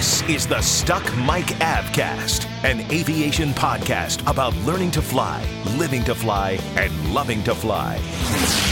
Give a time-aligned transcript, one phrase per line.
[0.00, 6.14] This is the Stuck Mike Avcast, an aviation podcast about learning to fly, living to
[6.14, 7.96] fly, and loving to fly.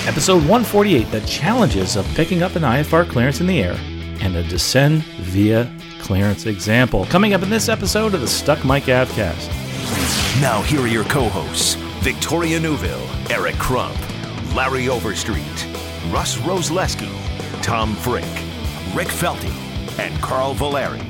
[0.07, 3.77] Episode 148 The Challenges of Picking Up an IFR Clearance in the Air
[4.23, 5.71] and a Descend Via
[6.01, 7.05] Clearance Example.
[7.05, 9.51] Coming up in this episode of the Stuck Mike Avcast.
[10.41, 13.99] Now, here are your co hosts Victoria Neuville, Eric Crump,
[14.55, 15.67] Larry Overstreet,
[16.09, 17.13] Russ Roslescu,
[17.63, 18.25] Tom Frick,
[18.95, 19.53] Rick Felty,
[19.99, 21.08] and Carl Valeri.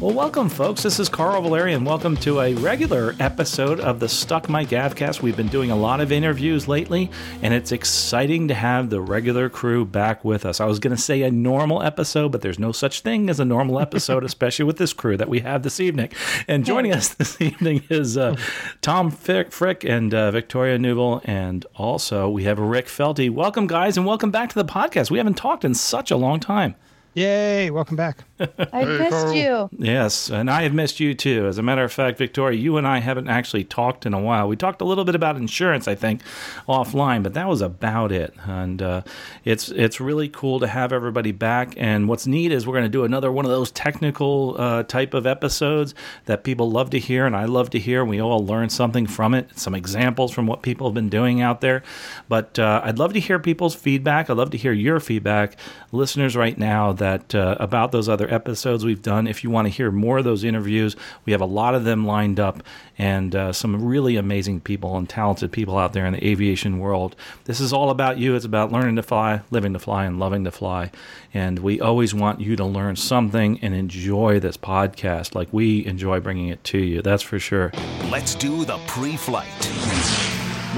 [0.00, 0.82] Well, welcome, folks.
[0.82, 5.20] This is Carl Valeri, and welcome to a regular episode of the Stuck Mike Avcast.
[5.20, 7.10] We've been doing a lot of interviews lately,
[7.42, 10.58] and it's exciting to have the regular crew back with us.
[10.58, 13.44] I was going to say a normal episode, but there's no such thing as a
[13.44, 16.08] normal episode, especially with this crew that we have this evening.
[16.48, 18.36] And joining us this evening is uh,
[18.80, 23.28] Tom Frick, Frick and uh, Victoria Neuville, and also we have Rick Felty.
[23.28, 25.10] Welcome, guys, and welcome back to the podcast.
[25.10, 26.74] We haven't talked in such a long time.
[27.12, 28.24] Yay, welcome back.
[28.72, 29.34] I missed Carl.
[29.34, 29.70] you.
[29.78, 31.46] Yes, and I have missed you too.
[31.46, 34.48] As a matter of fact, Victoria, you and I haven't actually talked in a while.
[34.48, 36.22] We talked a little bit about insurance, I think,
[36.68, 38.34] offline, but that was about it.
[38.44, 39.02] And uh,
[39.44, 41.74] it's it's really cool to have everybody back.
[41.76, 45.14] And what's neat is we're going to do another one of those technical uh, type
[45.14, 48.04] of episodes that people love to hear, and I love to hear.
[48.04, 51.60] We all learn something from it, some examples from what people have been doing out
[51.60, 51.82] there.
[52.28, 54.30] But uh, I'd love to hear people's feedback.
[54.30, 55.56] I'd love to hear your feedback,
[55.92, 59.26] listeners, right now that uh, about those other episodes we've done.
[59.26, 62.06] If you want to hear more of those interviews, we have a lot of them
[62.06, 62.62] lined up,
[62.98, 67.16] and uh, some really amazing people and talented people out there in the aviation world.
[67.44, 68.34] This is all about you.
[68.34, 70.90] It's about learning to fly, living to fly, and loving to fly.
[71.32, 76.20] And we always want you to learn something and enjoy this podcast like we enjoy
[76.20, 77.02] bringing it to you.
[77.02, 77.72] That's for sure.
[78.10, 80.19] Let's do the pre flight.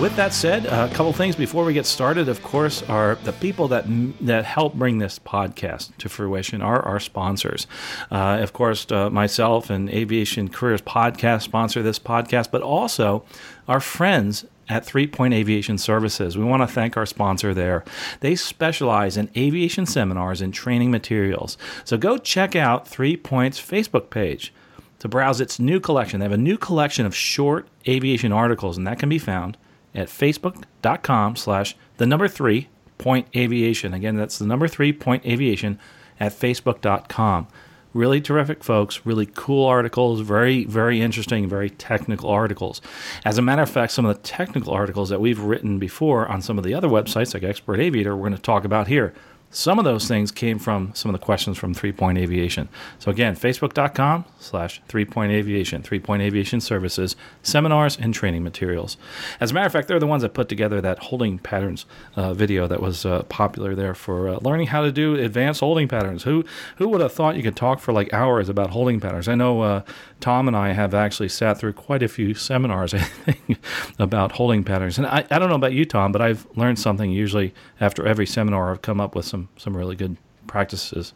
[0.00, 2.28] With that said, a couple things before we get started.
[2.28, 3.84] Of course, are the people that
[4.22, 7.66] that help bring this podcast to fruition are our sponsors.
[8.10, 13.22] Uh, of course, uh, myself and Aviation Careers Podcast sponsor this podcast, but also
[13.68, 16.38] our friends at Three Point Aviation Services.
[16.38, 17.84] We want to thank our sponsor there.
[18.20, 21.58] They specialize in aviation seminars and training materials.
[21.84, 24.54] So go check out Three Point's Facebook page
[25.00, 26.18] to browse its new collection.
[26.18, 29.58] They have a new collection of short aviation articles, and that can be found
[29.94, 33.92] at facebook.com slash the number three point aviation.
[33.94, 35.78] Again, that's the number three point aviation
[36.20, 37.48] at facebook.com.
[37.94, 42.80] Really terrific folks, really cool articles, very, very interesting, very technical articles.
[43.22, 46.40] As a matter of fact, some of the technical articles that we've written before on
[46.40, 49.12] some of the other websites like Expert Aviator, we're going to talk about here.
[49.54, 52.70] Some of those things came from some of the questions from Three Point Aviation.
[52.98, 58.96] So again, facebook.com slash Three Point Aviation, Three Point Aviation Services, seminars and training materials.
[59.40, 61.84] As a matter of fact, they're the ones that put together that holding patterns
[62.16, 65.86] uh, video that was uh, popular there for uh, learning how to do advanced holding
[65.86, 66.22] patterns.
[66.22, 66.46] Who
[66.76, 69.28] who would have thought you could talk for like hours about holding patterns?
[69.28, 69.82] I know uh,
[70.22, 73.58] Tom and I have actually sat through quite a few seminars, I think,
[73.98, 74.96] about holding patterns.
[74.96, 78.26] And I, I don't know about you, Tom, but I've learned something usually after every
[78.26, 78.70] seminar.
[78.70, 80.16] I've come up with some some really good
[80.46, 81.12] practices.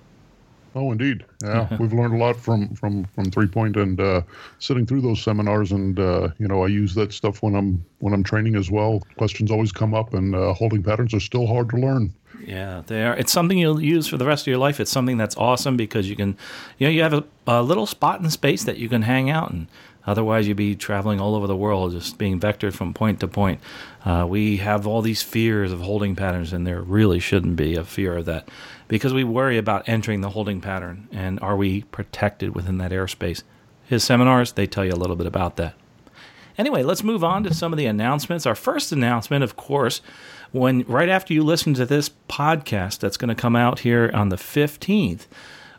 [0.77, 1.25] Oh, indeed.
[1.43, 4.21] Yeah, we've learned a lot from from from Three Point and uh,
[4.59, 8.13] sitting through those seminars, and uh, you know, I use that stuff when I'm when
[8.13, 9.03] I'm training as well.
[9.17, 12.13] Questions always come up, and uh, holding patterns are still hard to learn.
[12.45, 13.17] Yeah, they are.
[13.17, 14.79] It's something you'll use for the rest of your life.
[14.79, 16.37] It's something that's awesome because you can,
[16.77, 19.51] you know, you have a, a little spot in space that you can hang out
[19.53, 19.69] in.
[20.07, 23.61] Otherwise, you'd be traveling all over the world, just being vectored from point to point.
[24.05, 27.85] Uh, we have all these fears of holding patterns, and there really shouldn't be a
[27.85, 28.49] fear of that
[28.89, 33.43] because we worry about entering the holding pattern and are we protected within that airspace.
[33.85, 35.75] His seminars, they tell you a little bit about that.
[36.59, 38.47] Anyway, let's move on to some of the announcements.
[38.47, 40.01] Our first announcement, of course,
[40.53, 44.31] when right after you listen to this podcast that's going to come out here on
[44.31, 45.27] the 15th,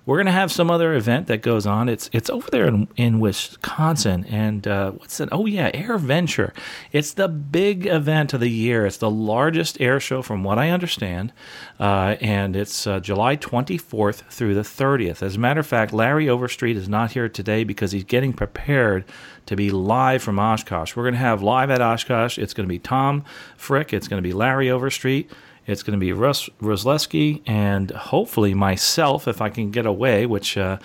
[0.08, 1.90] we're to have some other event that goes on.
[1.90, 5.28] It's it's over there in, in Wisconsin, and uh, what's it?
[5.34, 6.54] Oh yeah, Air Venture.
[6.94, 8.86] It's the big event of the year.
[8.86, 11.34] It's the largest air show, from what I understand,
[11.78, 15.22] uh, and it's uh, July 24th through the 30th.
[15.22, 19.04] As a matter of fact, Larry Overstreet is not here today because he's getting prepared
[19.46, 20.96] to be live from Oshkosh.
[20.96, 22.38] We're to have live at Oshkosh.
[22.38, 23.26] It's to be Tom
[23.58, 23.92] Frick.
[23.92, 25.30] It's to be Larry Overstreet
[25.68, 30.58] It's going to be Russ Rosleski and hopefully myself if I can get away, which.
[30.58, 30.78] Uh,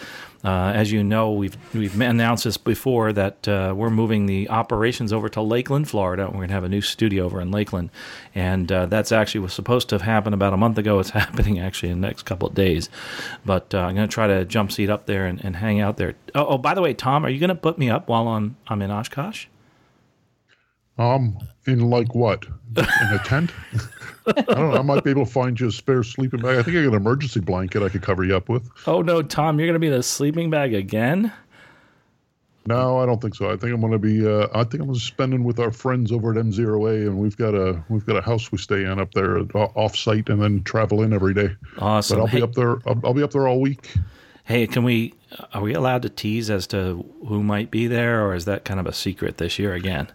[0.44, 5.12] uh, as you know, we've we've announced this before that uh, we're moving the operations
[5.12, 6.24] over to Lakeland, Florida.
[6.26, 7.90] We're going to have a new studio over in Lakeland,
[8.34, 10.98] and uh, that's actually was supposed to have happened about a month ago.
[10.98, 12.90] It's happening actually in the next couple of days,
[13.44, 15.96] but uh, I'm going to try to jump seat up there and, and hang out
[15.96, 16.14] there.
[16.34, 18.56] Oh, oh, by the way, Tom, are you going to put me up while I'm
[18.66, 19.46] I'm in Oshkosh?
[20.98, 22.44] Um, in like what?
[22.76, 23.50] In a tent?
[24.26, 24.72] I don't know.
[24.78, 26.58] I might be able to find you a spare sleeping bag.
[26.58, 28.68] I think I got an emergency blanket I could cover you up with.
[28.86, 31.32] Oh no, Tom, you're going to be in a sleeping bag again?
[32.66, 33.46] No, I don't think so.
[33.50, 34.24] I think I'm going to be.
[34.24, 37.36] Uh, I think I'm going to spending with our friends over at M0A, and we've
[37.36, 40.62] got a we've got a house we stay in up there off site, and then
[40.62, 41.50] travel in every day.
[41.78, 42.16] Awesome.
[42.18, 42.76] But I'll Hey- be up there.
[42.86, 43.92] I'll, I'll be up there all week.
[44.44, 45.14] Hey, can we?
[45.52, 48.78] Are we allowed to tease as to who might be there, or is that kind
[48.78, 50.12] of a secret this year again?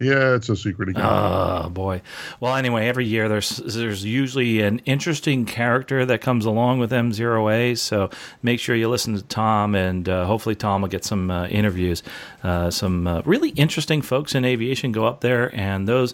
[0.00, 1.04] Yeah, it's a secret again.
[1.04, 2.02] Oh boy.
[2.40, 7.78] Well, anyway, every year there's there's usually an interesting character that comes along with M0A.
[7.78, 8.10] So
[8.42, 12.02] make sure you listen to Tom, and uh, hopefully Tom will get some uh, interviews.
[12.42, 16.12] Uh, some uh, really interesting folks in aviation go up there, and those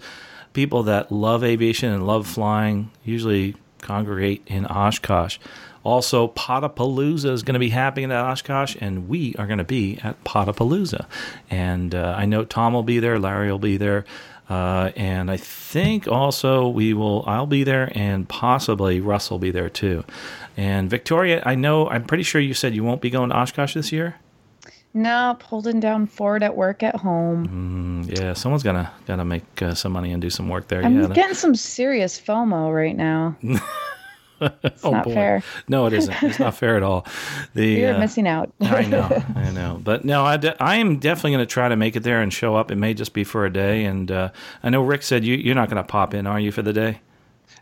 [0.53, 5.39] people that love aviation and love flying usually congregate in Oshkosh.
[5.83, 9.99] Also, Podapalooza is going to be happening at Oshkosh, and we are going to be
[10.03, 11.07] at Podapalooza.
[11.49, 14.05] And uh, I know Tom will be there, Larry will be there,
[14.51, 17.25] uh, and I think also we will.
[17.27, 20.05] I'll be there, and possibly Russ will be there too.
[20.57, 21.89] And Victoria, I know.
[21.89, 24.17] I'm pretty sure you said you won't be going to Oshkosh this year.
[24.93, 28.05] Nope, holding down Ford at work at home.
[28.09, 30.83] Mm, yeah, someone's gonna gonna make uh, some money and do some work there.
[30.85, 33.37] I'm yeah, that- getting some serious FOMO right now.
[34.41, 35.15] It's oh not boy.
[35.15, 35.43] fair.
[35.69, 36.23] No, it isn't.
[36.23, 37.07] It's not fair at all.
[37.55, 38.53] The You're uh, missing out.
[38.61, 41.77] I know, I know, but no, I, de- I am definitely going to try to
[41.77, 42.71] make it there and show up.
[42.71, 44.31] It may just be for a day, and uh,
[44.63, 46.73] I know Rick said you you're not going to pop in, are you, for the
[46.73, 47.01] day?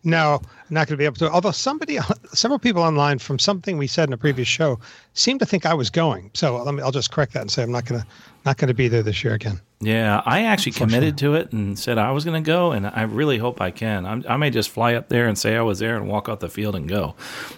[0.05, 1.31] No, I'm not going to be able to.
[1.31, 1.99] Although somebody,
[2.33, 4.79] several people online from something we said in a previous show
[5.15, 6.31] seem to think I was going.
[6.35, 8.07] So let me, I'll just correct that and say I'm not going to,
[8.49, 9.61] not going to be there this year again.
[9.81, 13.03] Yeah, I actually committed to it and said I was going to go, and I
[13.03, 14.07] really hope I can.
[14.07, 16.41] I'm, I may just fly up there and say I was there and walk off
[16.41, 17.15] the field and go.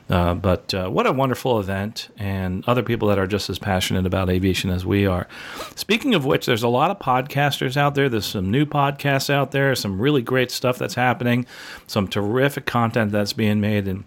[0.09, 4.05] Uh, but uh, what a wonderful event, and other people that are just as passionate
[4.05, 5.29] about aviation as we are.
[5.77, 8.09] Speaking of which, there's a lot of podcasters out there.
[8.09, 11.47] There's some new podcasts out there, some really great stuff that's happening,
[11.87, 14.05] some terrific content that's being made, and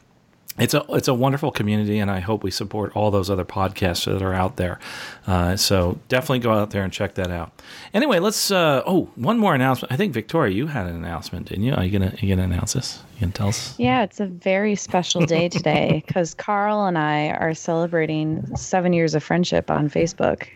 [0.60, 4.06] it's a it's a wonderful community, and I hope we support all those other podcasts
[4.06, 4.80] that are out there.
[5.26, 7.62] Uh, so definitely go out there and check that out.
[7.94, 8.52] Anyway, let's.
[8.52, 9.92] Uh, oh, one more announcement.
[9.92, 11.74] I think Victoria, you had an announcement, didn't you?
[11.74, 13.02] Are you gonna are you gonna announce this?
[13.16, 13.74] You gonna tell us?
[13.80, 19.16] Yeah, it's a very special day today because Carl and I are celebrating seven years
[19.16, 20.48] of friendship on Facebook.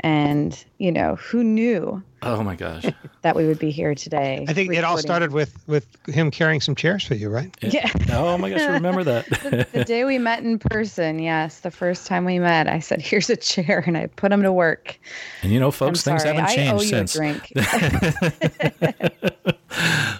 [0.00, 2.84] And, you know, who knew Oh my gosh!
[3.22, 4.44] that we would be here today?
[4.48, 7.54] I think it all started with with him carrying some chairs for you, right?
[7.60, 7.90] Yeah.
[8.10, 8.60] Oh my gosh!
[8.60, 9.26] I Remember that?
[9.72, 13.30] the day we met in person, yes, the first time we met, I said, "Here's
[13.30, 14.98] a chair," and I put him to work.
[15.42, 17.14] and you know, I'm folks, things sorry, haven't changed I owe you since.
[17.14, 17.52] a drink.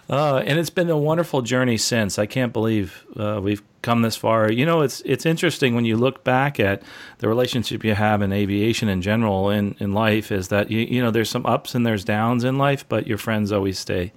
[0.08, 2.18] Uh, and it's been a wonderful journey since.
[2.18, 4.50] I can't believe uh, we've come this far.
[4.50, 6.82] You know, it's it's interesting when you look back at
[7.18, 10.32] the relationship you have in aviation in general in, in life.
[10.32, 13.18] Is that you you know there's some ups and there's downs in life, but your
[13.18, 14.12] friends always stay.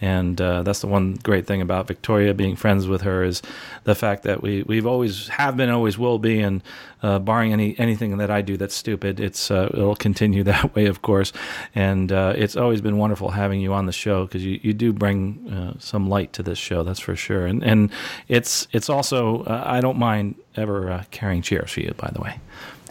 [0.00, 3.42] And uh, that's the one great thing about Victoria being friends with her is
[3.82, 6.62] the fact that we we've always have been, always will be, and
[7.02, 10.86] uh, barring any anything that I do that's stupid, it's uh, it'll continue that way,
[10.86, 11.32] of course.
[11.74, 14.92] And uh, it's always been wonderful having you on the show because you, you do
[14.92, 17.46] bring uh, some light to this show, that's for sure.
[17.46, 17.90] And and
[18.28, 22.20] it's it's also uh, I don't mind ever uh, carrying chairs for you, by the
[22.20, 22.40] way.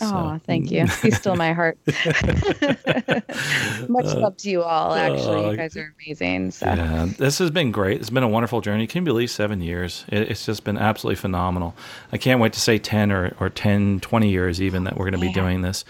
[0.02, 0.86] Oh, thank you.
[1.02, 1.78] He's still my heart.
[3.88, 4.94] Much love to you all.
[4.94, 6.52] Actually, uh, you guys are amazing.
[6.52, 8.00] So Yeah, this has been great.
[8.00, 8.88] It's been a wonderful journey.
[8.88, 10.06] Can you believe seven years?
[10.10, 11.76] It, it's just been absolutely phenomenal.
[12.12, 15.20] I can't wait to say 10 or, or 10, 20 years even that we're going
[15.20, 15.86] to be doing this.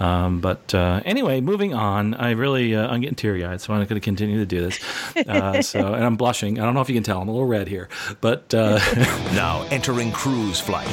[0.00, 2.14] Um, but uh, anyway, moving on.
[2.14, 4.78] I really, uh, I'm getting teary eyed, so I'm going to continue to do this.
[5.26, 6.60] Uh, so, and I'm blushing.
[6.60, 7.20] I don't know if you can tell.
[7.20, 7.88] I'm a little red here.
[8.20, 8.78] But uh,
[9.34, 10.88] Now entering cruise flight.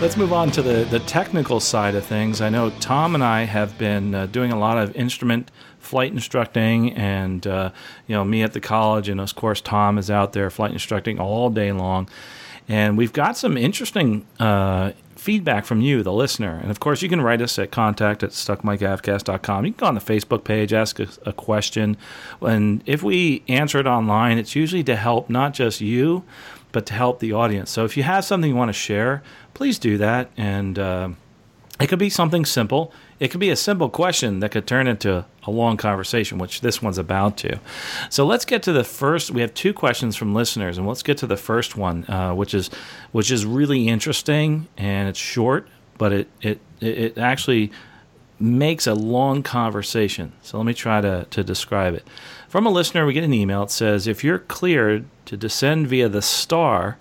[0.00, 2.40] Let's move on to the, the technical side of things.
[2.40, 5.50] I know Tom and I have been uh, doing a lot of instrument
[5.80, 7.72] flight instructing, and uh,
[8.06, 11.18] you know me at the college, and of course Tom is out there flight instructing
[11.18, 12.08] all day long.
[12.68, 16.60] And we've got some interesting uh, feedback from you, the listener.
[16.62, 19.64] And of course, you can write us at contact at stuckmikeavcast.com.
[19.66, 21.96] You can go on the Facebook page, ask a, a question.
[22.40, 26.22] And if we answer it online, it's usually to help not just you,
[26.72, 27.70] but to help the audience.
[27.70, 29.22] So if you have something you want to share,
[29.54, 30.30] please do that.
[30.36, 31.08] And uh,
[31.80, 32.92] It could be something simple.
[33.20, 36.80] It could be a simple question that could turn into a long conversation, which this
[36.82, 37.58] one's about to.
[38.10, 39.30] So let's get to the first.
[39.30, 42.54] We have two questions from listeners, and let's get to the first one, uh, which
[42.54, 42.70] is
[43.12, 47.72] which is really interesting and it's short, but it it it actually
[48.40, 50.32] makes a long conversation.
[50.42, 52.06] So let me try to, to describe it.
[52.48, 53.64] From a listener, we get an email.
[53.64, 56.98] It says, If you're cleared to descend via the star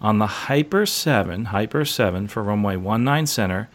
[0.00, 3.68] on the Hyper 7, Hyper 7 for runway 19 center,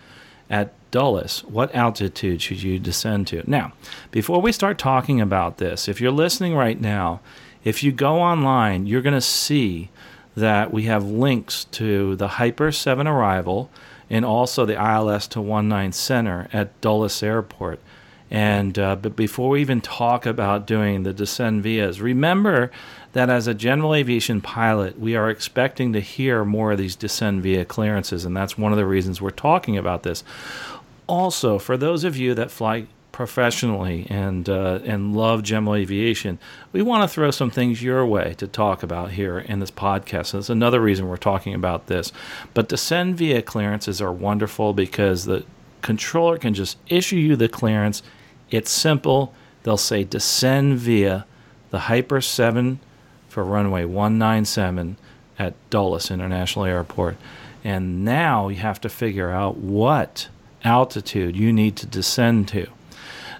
[0.49, 3.43] at Dulles, what altitude should you descend to?
[3.49, 3.73] Now,
[4.11, 7.21] before we start talking about this, if you're listening right now,
[7.63, 9.89] if you go online, you're going to see
[10.35, 13.71] that we have links to the Hyper 7 arrival
[14.09, 17.79] and also the ILS to 19 Center at Dulles Airport.
[18.29, 22.71] And uh, but before we even talk about doing the descend vias, remember
[23.13, 27.43] that as a general aviation pilot, we are expecting to hear more of these descend
[27.43, 30.23] via clearances, and that's one of the reasons we're talking about this.
[31.07, 36.39] Also, for those of you that fly professionally and uh, and love general aviation,
[36.71, 40.27] we want to throw some things your way to talk about here in this podcast.
[40.27, 42.11] So that's another reason we're talking about this.
[42.55, 45.45] But descend via clearances are wonderful because the
[45.83, 48.01] controller can just issue you the clearance.
[48.49, 49.33] It's simple.
[49.61, 51.25] They'll say descend via
[51.69, 52.79] the Hyper 7
[53.33, 54.95] for runway 197
[55.39, 57.17] at Dulles International Airport.
[57.63, 60.27] And now you have to figure out what
[60.63, 62.67] altitude you need to descend to.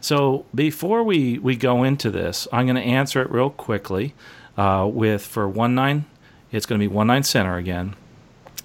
[0.02, 4.14] So before we, we go into this, I'm going to answer it real quickly
[4.58, 6.06] uh, with for 19,
[6.52, 7.96] it's going to be 19 center again.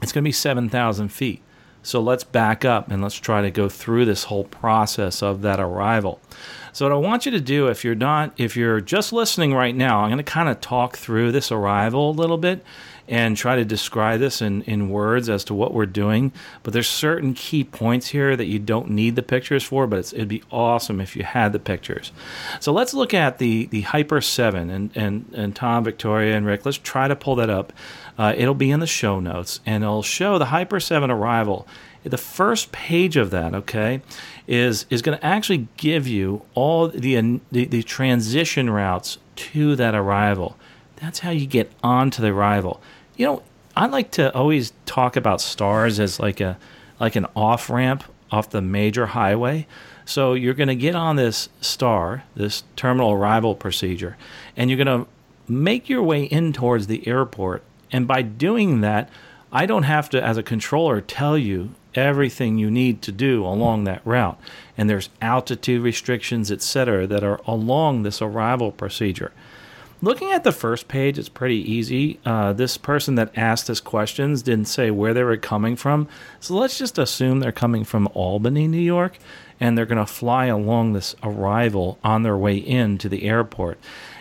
[0.03, 1.43] It's going to be 7,000 feet.
[1.83, 5.61] So let's back up and let's try to go through this whole process of that
[5.61, 6.21] arrival.
[6.73, 9.75] So what I want you to do if you're not if you're just listening right
[9.75, 12.65] now, I'm going to kind of talk through this arrival a little bit
[13.09, 16.31] and try to describe this in, in words as to what we're doing.
[16.63, 20.29] But there's certain key points here that you don't need the pictures for, but it'd
[20.29, 22.13] be awesome if you had the pictures.
[22.61, 26.67] So let's look at the, the Hyper 7 and, and, and Tom, Victoria, and Rick.
[26.67, 27.73] Let's try to pull that up.
[28.19, 31.67] Uh, it'll be in the show notes and it'll show the Hyper 7 arrival
[32.05, 34.01] the first page of that, okay,
[34.49, 39.95] is is going to actually give you all the, the, the transition routes to that
[39.95, 40.57] arrival.
[40.97, 42.81] That's how you get onto the arrival.
[43.17, 43.43] You know,
[43.76, 46.59] I like to always talk about stars as like a
[46.99, 48.02] like an off ramp
[48.33, 49.67] off the major highway.
[50.05, 54.17] So you're going to get on this star, this terminal arrival procedure,
[54.57, 55.09] and you're going to
[55.47, 57.62] make your way in towards the airport.
[57.93, 59.11] And by doing that,
[59.52, 63.85] I don't have to, as a controller, tell you everything you need to do along
[63.85, 64.38] that route.
[64.76, 69.33] And there's altitude restrictions, etc., that are along this arrival procedure.
[70.00, 72.21] Looking at the first page, it's pretty easy.
[72.25, 76.07] Uh, this person that asked us questions didn't say where they were coming from.
[76.38, 79.18] So let's just assume they're coming from Albany, New York,
[79.59, 83.78] and they're going to fly along this arrival on their way in to the airport.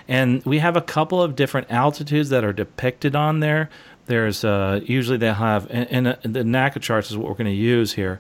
[0.08, 3.70] And we have a couple of different altitudes that are depicted on there,
[4.08, 7.46] there's uh, usually they'll have, and, and uh, the NACO charts is what we're going
[7.46, 8.20] to use here.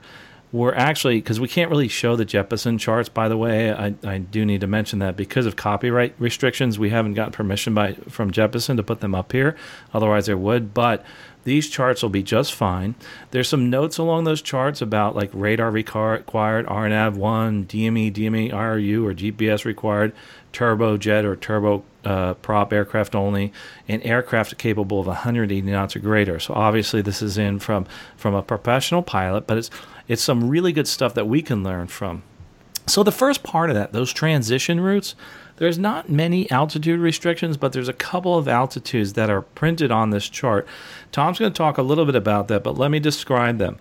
[0.53, 3.09] We're actually because we can't really show the Jeppesen charts.
[3.09, 6.89] By the way, I, I do need to mention that because of copyright restrictions, we
[6.89, 9.57] haven't gotten permission by from Jeppesen to put them up here.
[9.93, 10.73] Otherwise, there would.
[10.73, 11.05] But
[11.43, 12.95] these charts will be just fine.
[13.31, 19.03] There's some notes along those charts about like radar required, RNAV one, DME, DME, IRU,
[19.03, 20.13] or GPS required,
[20.57, 23.53] turbojet or turbo uh, prop aircraft only,
[23.87, 26.39] and aircraft capable of 180 knots or greater.
[26.39, 27.85] So obviously, this is in from
[28.15, 29.69] from a professional pilot, but it's
[30.07, 32.23] it's some really good stuff that we can learn from.
[32.87, 35.13] So the first part of that, those transition routes,
[35.57, 40.09] there's not many altitude restrictions, but there's a couple of altitudes that are printed on
[40.09, 40.65] this chart.
[41.11, 43.77] Tom's going to talk a little bit about that, but let me describe them.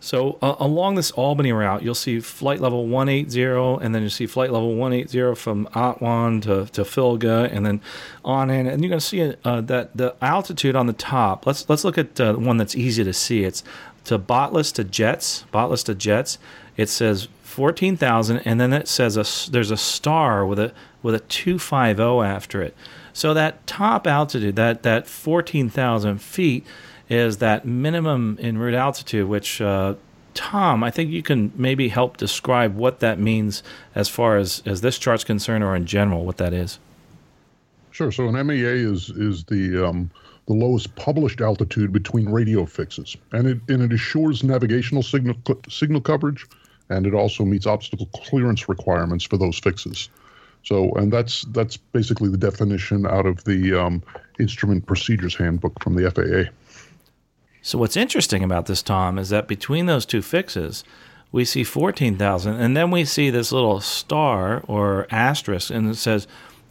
[0.00, 4.26] So uh, along this Albany route, you'll see flight level 180, and then you see
[4.26, 7.80] flight level 180 from Atwan to, to Filga, and then
[8.24, 8.66] on in.
[8.66, 11.46] And you're going to see uh, that the altitude on the top.
[11.46, 13.42] Let's let's look at uh, one that's easy to see.
[13.44, 13.64] It's
[14.04, 15.44] to Botless to Jets.
[15.50, 16.38] Botless to Jets.
[16.76, 21.20] It says 14,000, and then it says a, there's a star with a with a
[21.20, 22.76] 250 after it.
[23.12, 26.64] So that top altitude, that that 14,000 feet,
[27.08, 29.94] is that minimum en route altitude, which uh,
[30.34, 33.62] Tom, I think you can maybe help describe what that means
[33.94, 36.78] as far as as this chart's concerned, or in general, what that is.
[37.90, 38.12] Sure.
[38.12, 40.10] So an MEA is is the um,
[40.46, 45.34] the lowest published altitude between radio fixes, and it and it assures navigational signal
[45.68, 46.46] signal coverage,
[46.88, 50.08] and it also meets obstacle clearance requirements for those fixes.
[50.62, 54.02] So, and that's that's basically the definition out of the um,
[54.38, 56.52] Instrument Procedures Handbook from the FAA.
[57.68, 60.84] So what's interesting about this, Tom, is that between those two fixes,
[61.30, 62.54] we see 14,000.
[62.54, 66.26] And then we see this little star or asterisk, and it says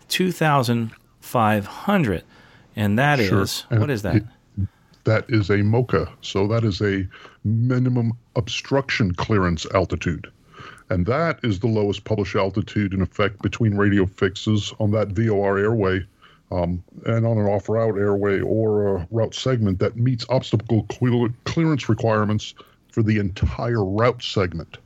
[0.09, 2.23] 2,500.
[2.75, 3.43] And that Sure.
[3.43, 4.15] is And what is that?
[4.15, 4.25] it-
[5.03, 6.09] that is a MOCA.
[6.21, 7.07] So that is a
[7.45, 10.25] minimum obstruction clearance altitude.
[10.89, 15.59] And that is the lowest published altitude in effect between radio fixes on that VOR
[15.59, 16.07] airway
[16.51, 21.29] um, and on an off route airway or a route segment that meets obstacle cle-
[21.45, 22.53] clearance requirements
[22.91, 24.77] for the entire route segment.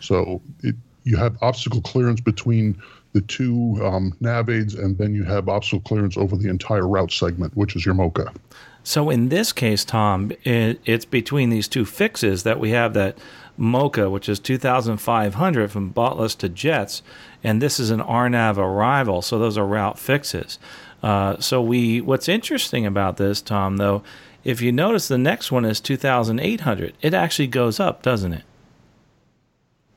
[0.00, 2.80] So it, you have obstacle clearance between
[3.12, 7.12] the two um, nav aids, and then you have obstacle clearance over the entire route
[7.12, 8.34] segment, which is your MOCA.
[8.82, 13.16] So in this case, Tom, it, it's between these two fixes that we have that
[13.58, 17.02] MOCA, which is 2,500 from Botless to Jets,
[17.42, 19.22] and this is an RNAV arrival.
[19.22, 20.58] So those are route fixes.
[21.04, 24.02] Uh, so we, what's interesting about this, Tom, though,
[24.42, 26.94] if you notice, the next one is 2,800.
[27.02, 28.44] It actually goes up, doesn't it?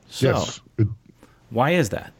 [0.10, 0.88] So Yes, it,
[1.50, 2.12] why is that?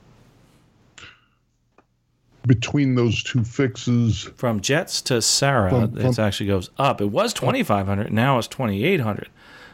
[2.46, 7.02] between those two fixes, From Jets to Sarah, it actually goes up.
[7.02, 9.28] It was 2,500, now it's 2,800.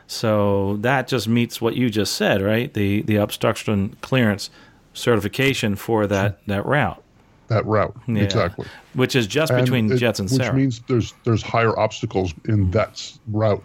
[0.08, 2.74] So that just meets what you just said, right?
[2.74, 4.50] The the obstruction clearance
[4.94, 7.03] certification for that, that route,
[7.50, 8.24] that route Yeah.
[8.24, 8.66] exactly.
[8.94, 10.54] which is just And between it- Jets and which Sarah.
[10.56, 13.64] means there's there's higher obstacles in that route.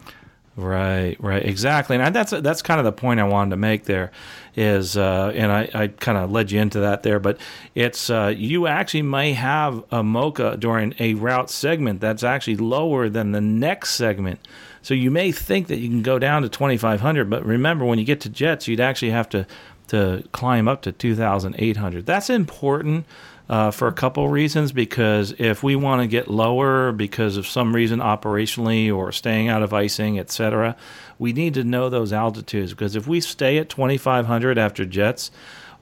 [0.56, 3.85] Right, right, exactly, and that's that's kind of the point I wanted to make.
[3.85, 4.11] There
[4.56, 7.38] is, uh, and I, I kind of led you into that there, but
[7.76, 13.08] it's uh, you actually may have a MOCA during a route segment that's actually lower
[13.08, 14.40] than the next segment.
[14.82, 17.85] So you may think that you can go down to twenty five hundred, but remember
[17.85, 19.47] when you get to jets, you'd actually have to
[19.88, 22.04] to climb up to two thousand eight hundred.
[22.04, 23.06] That's important
[23.49, 27.75] uh, for a couple reasons because if we want to get lower because of some
[27.75, 30.76] reason operationally or staying out of icing, etc.,
[31.19, 35.31] we need to know those altitudes because if we stay at 2500 after jets,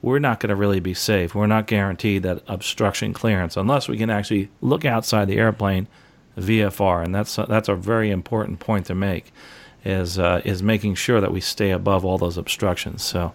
[0.01, 1.35] we're not going to really be safe.
[1.35, 5.87] We're not guaranteed that obstruction clearance unless we can actually look outside the airplane
[6.37, 9.33] VFR, and that's that's a very important point to make.
[9.83, 13.03] Is uh, is making sure that we stay above all those obstructions.
[13.03, 13.31] So,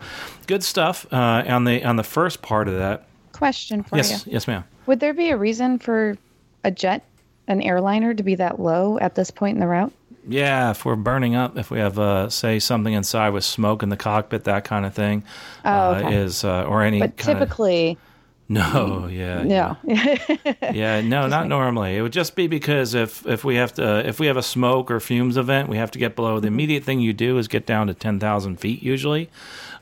[0.46, 3.06] good stuff uh, on the on the first part of that.
[3.42, 4.32] Question for Yes, you.
[4.34, 4.62] yes, ma'am.
[4.86, 6.16] Would there be a reason for
[6.62, 7.02] a jet,
[7.48, 9.92] an airliner, to be that low at this point in the route?
[10.28, 13.88] Yeah, if we're burning up, if we have, uh, say, something inside with smoke in
[13.88, 15.24] the cockpit, that kind of thing,
[15.64, 17.98] Oh, uh, is uh, or any But typically, of
[18.48, 19.76] no, yeah, no.
[20.72, 21.96] yeah, no, not normally.
[21.96, 24.88] It would just be because if if we have to if we have a smoke
[24.88, 26.38] or fumes event, we have to get below.
[26.38, 29.30] The immediate thing you do is get down to ten thousand feet usually,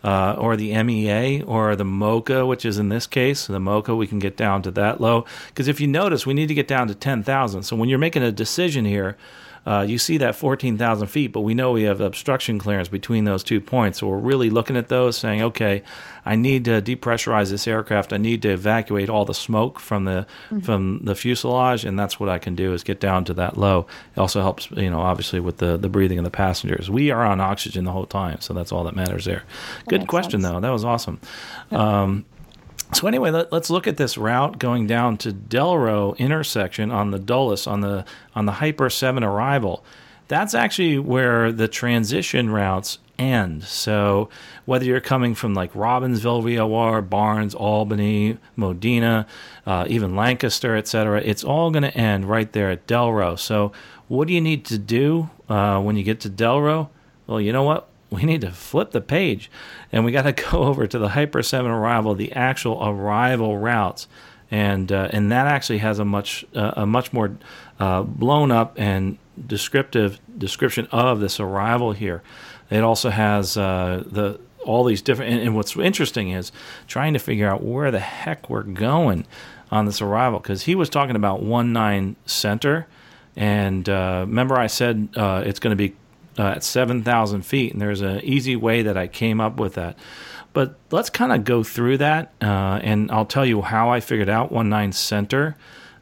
[0.03, 3.97] uh, or the MEA or the MOCA, which is in this case the MOCA.
[3.97, 6.69] We can get down to that low because if you notice, we need to get
[6.69, 7.63] down to ten thousand.
[7.65, 9.17] So when you're making a decision here.
[9.67, 13.45] Uh, you see that 14,000 feet, but we know we have obstruction clearance between those
[13.45, 13.99] two points.
[13.99, 15.83] So we're really looking at those, saying, okay,
[16.25, 18.13] I need to depressurize this aircraft.
[18.13, 20.27] I need to evacuate all the smoke from the
[20.63, 23.87] from the fuselage, and that's what I can do is get down to that low.
[24.17, 26.91] It also helps, you know, obviously with the the breathing of the passengers.
[26.91, 29.45] We are on oxygen the whole time, so that's all that matters there.
[29.89, 30.53] Good question, sense.
[30.53, 30.61] though.
[30.61, 31.21] That was awesome.
[31.71, 32.25] Um,
[32.93, 37.19] so anyway, let, us look at this route going down to Delro intersection on the
[37.19, 39.85] Dulles on the on the Hyper Seven arrival.
[40.29, 43.65] That's actually where the transition routes end.
[43.65, 44.29] So
[44.65, 49.27] whether you're coming from like Robbinsville VOR, Barnes, Albany, Modena,
[49.67, 53.39] uh, even Lancaster, etc., it's all going to end right there at Delro.
[53.39, 53.73] So
[54.09, 56.89] what do you need to do uh, when you get to Delro?
[57.27, 57.90] Well, you know what?
[58.21, 59.51] we need to flip the page
[59.93, 64.09] and we got to go over to the Hyper 7 arrival, the actual arrival routes.
[64.53, 67.37] And, uh, and that actually has a much uh, a much more
[67.79, 72.23] uh, blown up and descriptive description of this arrival here.
[72.69, 76.53] It also has uh, the all these different and, and what's interesting is
[76.87, 79.25] trying to figure out where the heck we're going
[79.71, 82.87] on this arrival because he was talking about one nine center
[83.37, 85.95] and uh, remember I said uh, it's going to be
[86.41, 89.99] uh, at 7,000 feet, and there's an easy way that I came up with that.
[90.55, 94.31] But let's kind of go through that, uh, and I'll tell you how I figured
[94.31, 95.57] out 19 center.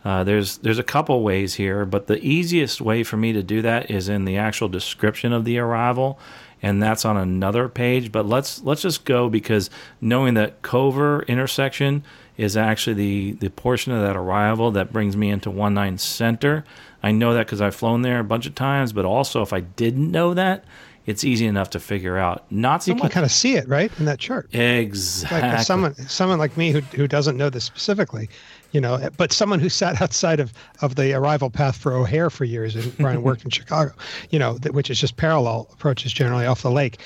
[0.04, 3.62] Uh, there's there's a couple ways here, but the easiest way for me to do
[3.62, 6.20] that is in the actual description of the arrival,
[6.62, 8.12] and that's on another page.
[8.12, 9.70] But let's let's just go because
[10.00, 12.04] knowing that Cover intersection
[12.36, 16.64] is actually the the portion of that arrival that brings me into 19 center.
[17.02, 19.60] I know that because I've flown there a bunch of times, but also if I
[19.60, 20.64] didn't know that,
[21.06, 22.44] it's easy enough to figure out.
[22.50, 24.52] Not so You can much kind of see it, right, in that chart.
[24.54, 25.40] exactly.
[25.40, 28.28] Like someone, someone like me who who doesn't know this specifically,
[28.72, 32.28] you know, eh, but someone who sat outside of of the arrival path for O'Hare
[32.30, 33.92] for years and Brian worked in Chicago,
[34.30, 36.98] you know, th- which is just parallel approaches generally off the lake.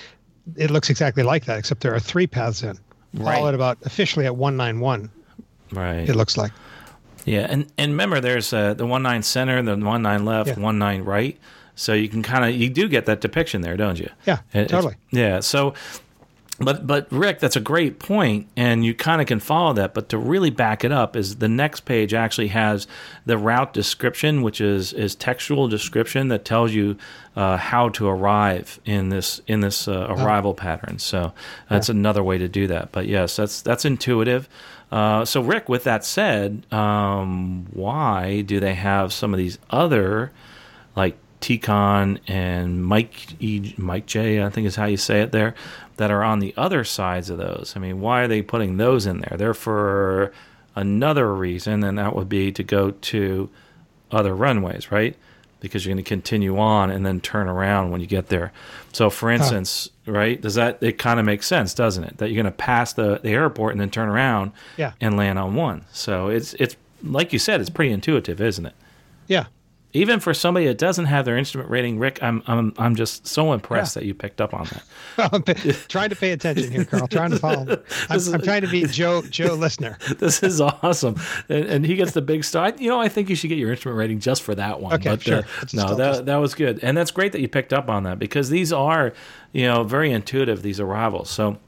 [0.56, 2.76] it looks exactly like that, except there are three paths in.
[3.14, 3.38] Right.
[3.38, 5.10] All at about officially at 191,
[5.70, 6.08] Right.
[6.08, 6.50] it looks like.
[7.24, 10.58] Yeah, and and remember, there's uh, the one nine center, the one nine left, Yeah.
[10.58, 11.38] one nine right.
[11.74, 14.08] So you can kind of you do get that depiction there, don't you?
[14.26, 14.96] Yeah, It- totally.
[15.10, 15.40] Yeah.
[15.40, 15.74] So,
[16.64, 19.94] but but Rick, that's a great point, and you kind of can follow that.
[19.94, 22.86] But to really back it up, is the next page actually has
[23.26, 26.96] the route description, which is is textual description that tells you
[27.36, 30.98] uh, how to arrive in this in this uh, arrival pattern.
[30.98, 31.32] So
[31.68, 32.92] that's another way to do that.
[32.92, 34.48] But yes, that's that's intuitive.
[34.90, 40.32] Uh, so Rick, with that said, um, why do they have some of these other
[40.94, 45.54] like Tcon and Mike e, Mike J, I think is how you say it there,
[45.96, 47.74] that are on the other sides of those.
[47.76, 49.36] I mean, why are they putting those in there?
[49.36, 50.32] They're for
[50.74, 53.50] another reason, and that would be to go to
[54.10, 55.16] other runways, right?
[55.60, 58.52] Because you're going to continue on and then turn around when you get there.
[58.92, 62.18] So, for instance, right, does that it kind of makes sense, doesn't it?
[62.18, 64.92] That you're going to pass the, the airport and then turn around Yeah.
[65.00, 65.84] and land on one.
[65.92, 68.74] So it's it's like you said, it's pretty intuitive, isn't it?
[69.28, 69.46] Yeah.
[69.94, 73.52] Even for somebody that doesn't have their instrument rating, Rick, I'm I'm I'm just so
[73.52, 74.00] impressed Yeah.
[74.00, 74.66] that you picked up on
[75.16, 75.44] that.
[75.44, 77.06] Pa- trying to pay attention here, Carl.
[77.08, 77.82] Trying to follow.
[78.08, 79.98] I'm, I'm trying to be Joe Joe listener.
[80.18, 81.16] this is awesome,
[81.48, 82.72] and, and he gets the big star.
[82.78, 84.94] You know, I think you should get your instrument rating just for that one.
[84.94, 85.38] Okay, but, sure.
[85.38, 85.42] Uh,
[85.74, 88.18] no, just- that that was good, and that's great that you picked up on that
[88.18, 89.12] because these are,
[89.52, 90.62] you know, very intuitive.
[90.62, 91.58] These arrivals, so.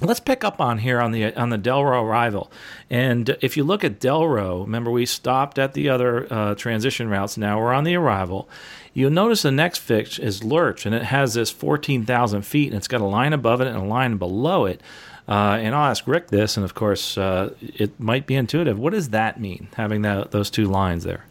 [0.00, 2.50] Let's pick up on here on the on the Delro arrival,
[2.90, 7.36] and if you look at Delro, remember we stopped at the other uh, transition routes.
[7.36, 8.48] Now we're on the arrival.
[8.92, 12.76] You'll notice the next fix is Lirch, and it has this fourteen thousand feet, and
[12.76, 14.80] it's got a line above it and a line below it.
[15.28, 18.78] Uh, and I'll ask Rick this, and of course, uh, it might be intuitive.
[18.78, 21.24] What does that mean, having that, those two lines there?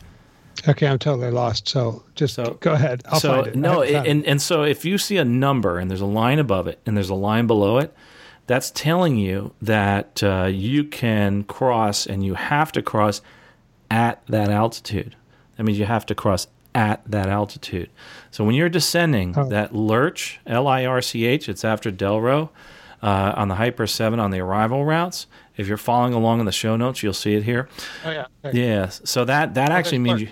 [0.67, 1.67] Okay, I'm totally lost.
[1.67, 3.03] So just So- go ahead.
[3.07, 3.55] I'll so find it.
[3.57, 6.79] no, and and so if you see a number and there's a line above it
[6.85, 7.93] and there's a line below it,
[8.47, 13.21] that's telling you that uh, you can cross and you have to cross
[13.89, 15.15] at that altitude.
[15.57, 17.89] That means you have to cross at that altitude.
[18.31, 19.47] So when you're descending, Oh.
[19.49, 22.49] that Lirch, L I R C H, it's after Delro.
[23.01, 25.27] Uh, on the Hyper 7 on the arrival routes.
[25.57, 27.67] If you're following along in the show notes, you'll see it here.
[28.05, 28.25] oh yeah.
[28.45, 28.65] Okay.
[28.65, 30.29] Yeah, so that that actually means you.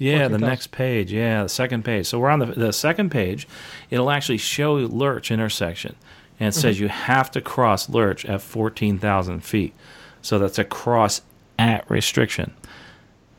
[0.00, 1.12] Yeah, the next page.
[1.12, 2.06] Yeah, the second page.
[2.06, 3.46] So we're on the the second page.
[3.88, 5.94] It'll actually show Lirch intersection,
[6.40, 6.60] and it Mm-hmm.
[6.60, 9.74] says you have to cross Lirch at fourteen thousand feet.
[10.22, 11.22] So that's a cross
[11.58, 12.52] at restriction.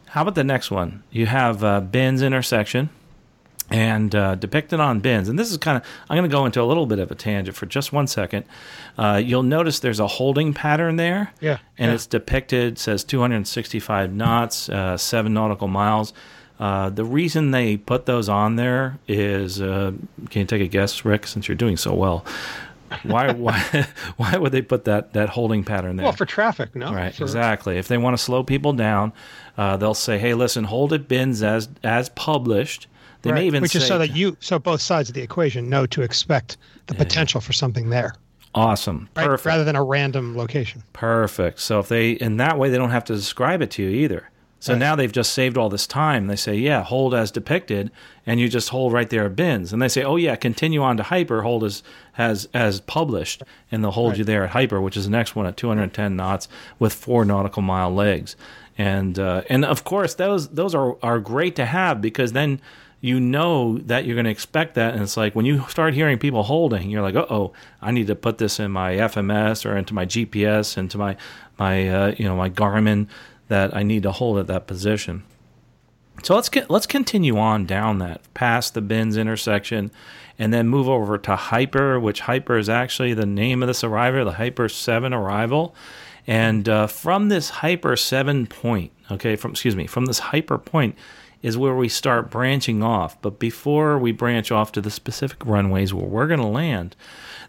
[0.08, 1.04] How about the next one?
[1.12, 2.90] You have uh, Ben's intersection,
[3.70, 5.30] and uh, depicted on bins.
[5.30, 7.16] And this is kind of, I'm going to go into a little bit of a
[7.16, 8.46] tangent for just one second.
[8.98, 11.32] Uh, you'll notice there's a holding pattern there.
[11.40, 11.96] Yeah, And yeah.
[11.96, 16.14] it's depicted, says 265 knots, uh, seven nautical miles.
[16.60, 19.92] Uh, the reason they put those on there is, uh,
[20.32, 22.26] can you take a guess, Rick, since you're doing so well?
[23.04, 26.04] Why, why, why would they put that, that holding pattern there?
[26.06, 26.94] Well, for traffic, no.
[26.94, 27.78] Right, For- exactly.
[27.78, 29.14] If they want to slow people down,
[29.58, 32.88] uh, they'll say, "Hey, listen, hold it bins as as published."
[33.22, 35.70] They may even which say, is so that you, so both sides of the equation
[35.70, 36.56] know to expect
[36.88, 38.16] the potential for something there,
[38.56, 39.26] "Awesome, right?
[39.26, 40.84] perfect, Rather than a random location.
[40.94, 43.90] perfect." So if they in that way, they don't have to describe it to you
[43.90, 44.30] either.
[44.62, 44.80] So Right.
[44.80, 46.28] now they've just saved all this time.
[46.28, 47.92] They say, "Yeah, hold as depicted,"
[48.28, 49.72] and you just hold right there at bins.
[49.72, 51.82] And they say, "Oh yeah, continue on to hyper, hold as
[52.18, 53.42] as as published,"
[53.72, 54.18] and they'll hold Right.
[54.20, 57.62] you there at hyper, which is the next one at 210 knots with four nautical
[57.62, 58.36] mile legs.
[58.78, 62.60] And uh, and of course those those are are great to have because then
[63.02, 66.18] you know that you're going to expect that and it's like when you start hearing
[66.18, 67.50] people holding you're like uh-oh
[67.82, 71.16] i need to put this in my fms or into my gps into my
[71.58, 73.08] my uh, you know my garmin
[73.50, 75.24] that i need to hold at that position.
[76.24, 79.92] So let's get let's continue on down that past the bins intersection
[80.38, 84.26] and then move over to hyper which hyper is actually the name of this arrival
[84.26, 85.76] the hyper 7 arrival.
[86.28, 90.98] And uh, from this hyper 7 point okay from excuse me from this hyper point
[91.42, 93.22] is where we start branching off.
[93.22, 96.96] But before we branch off to the specific runways where we're going to land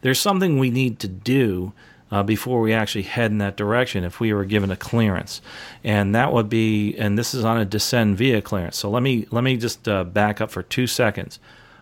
[0.02, 1.72] there's something we need to do
[2.10, 5.40] uh, before we actually head in that direction if we were given a clearance.
[5.84, 8.76] And that would be and this is on a descend via clearance.
[8.76, 11.38] So let me let me just uh, back up for two seconds.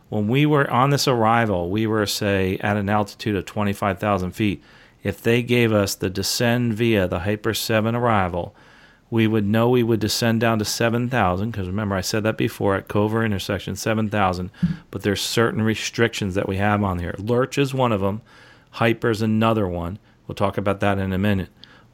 [0.09, 4.63] When we were on this arrival we were say at an altitude of 25000 feet.
[5.03, 8.55] If they gave us the descend via the hyper 7 arrival
[9.11, 12.75] we would know we would descend down to 7,000 because remember I said that before
[12.75, 14.51] at Cover intersection 7,000
[14.91, 17.15] but there's certain restrictions that we have on here.
[17.17, 18.21] Lirch is one of them
[18.73, 21.49] hyper is another one we'll talk about that in a minute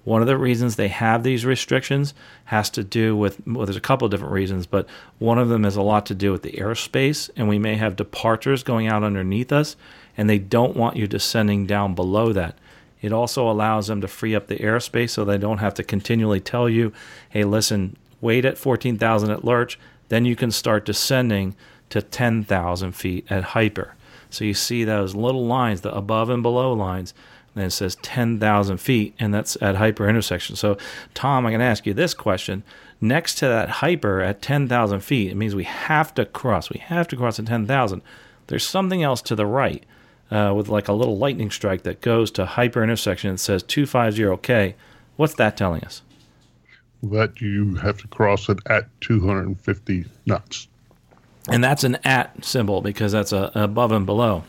[0.05, 2.13] one of the reasons they have these restrictions
[2.47, 4.87] has to do with well there's a couple of different reasons but
[5.19, 7.97] one of them has a lot to do with the airspace and we may have
[7.97, 9.77] departures going out underneath us
[10.17, 12.57] and they don't want you descending down below that.
[13.01, 16.41] It also allows them to free up the airspace so they don't have to continually
[16.41, 16.93] tell you,
[17.31, 21.55] hey, listen, wait at 14,000 at Lirch, then you can start descending
[21.91, 23.95] to 10,000 feet at hyper.
[24.31, 27.15] So you see those little lines, the above and below lines,
[27.55, 30.57] and it says 10,000 feet, and that's at hyper intersection.
[30.57, 30.77] So,
[31.15, 32.63] Tom, I'm going to ask you this question.
[33.01, 36.71] Next to that hyper at 10,000 feet, it means we have to cross.
[36.71, 38.03] We have to cross at 10,000.
[38.47, 39.85] There's something else to the right
[40.31, 44.75] uh, with like a little lightning strike that goes to hyper intersection and says 250K.
[45.17, 46.03] What's that telling us?
[47.03, 50.69] That you have to cross it at 250 knots.
[51.49, 54.45] And that's an at symbol because that's a, above and below.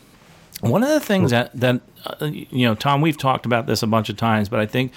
[0.60, 3.86] One of the things that, that uh, you know, Tom, we've talked about this a
[3.86, 4.92] bunch of times, but I think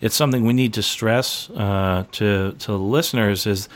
[0.00, 3.68] it's something we need to stress uh, to to listeners is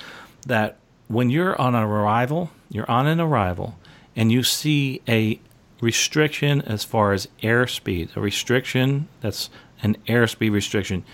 [0.46, 0.77] that
[1.09, 3.79] when you're on an arrival, you're on an arrival,
[4.16, 5.38] and you see a
[5.81, 9.51] restriction as far as airspeed, a restriction that's
[9.83, 11.05] an airspeed restriction,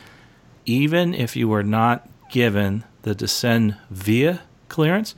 [0.64, 5.14] even if you were not given the descend via clearance,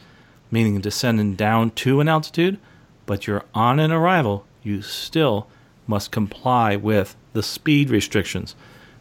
[0.50, 2.58] meaning descending down to an altitude,
[3.06, 5.46] but you're on an arrival, you still
[5.87, 8.57] must comply with the speed restrictions.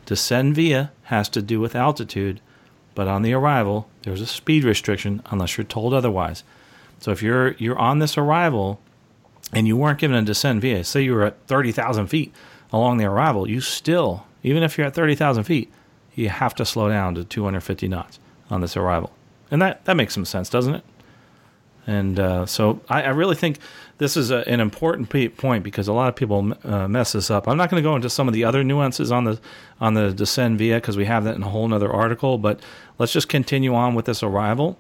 [0.06, 2.42] Descend via has to do with altitude,
[2.94, 6.44] but on the arrival, there's a speed restriction unless you're told otherwise.
[7.00, 8.80] So if you're you're on this arrival
[9.52, 12.34] and you weren't given a descend via, say you were at 30,000 feet
[12.72, 15.72] along the arrival, you still, even if you're at 30,000 feet,
[16.16, 19.12] you have to slow down to 250 knots on this arrival.
[19.52, 20.84] And that, that makes some sense, doesn't it?
[21.86, 23.60] And uh, so I, I, really think
[24.04, 27.48] this is a, an important point because a lot of people uh, mess this up.
[27.48, 29.40] I'm not going to go into some of the other nuances on the
[29.80, 32.38] on the descend via because we have that in a whole other article.
[32.38, 32.60] But
[33.00, 34.78] let's just continue on with this arrival.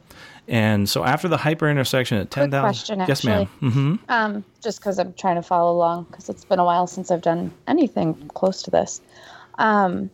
[0.49, 3.05] And so after the hyper intersection at 10,000.
[3.07, 3.47] Yes, ma'am.
[3.61, 3.95] Mm-hmm.
[4.09, 7.21] Um, just because I'm trying to follow along because it's been a while since I've
[7.21, 8.99] done anything close to this.
[9.57, 10.09] Um,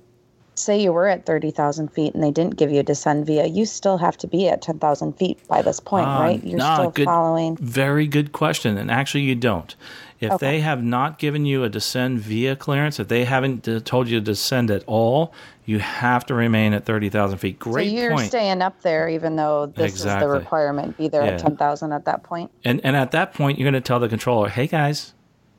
[0.60, 3.66] say you were at 30,000 feet and they didn't give you a descend via, you
[3.66, 6.44] still have to be at 10,000 feet by this point, uh, right?
[6.44, 7.58] You're still good, following.
[7.58, 8.78] Very good question.
[8.78, 9.76] And actually, you don't.
[10.20, 10.48] If okay.
[10.48, 14.26] they have not given you a descend via clearance, if they haven't told you to
[14.26, 15.34] descend at all,
[15.66, 17.58] you have to remain at 30,000 feet.
[17.60, 18.28] Great so you're point.
[18.28, 20.26] staying up there even though this exactly.
[20.26, 20.98] is the requirement.
[20.98, 21.34] Be there yeah.
[21.34, 22.52] at 10,000 at that point.
[22.66, 25.14] And, and at that point, you're going to tell the controller, hey guys,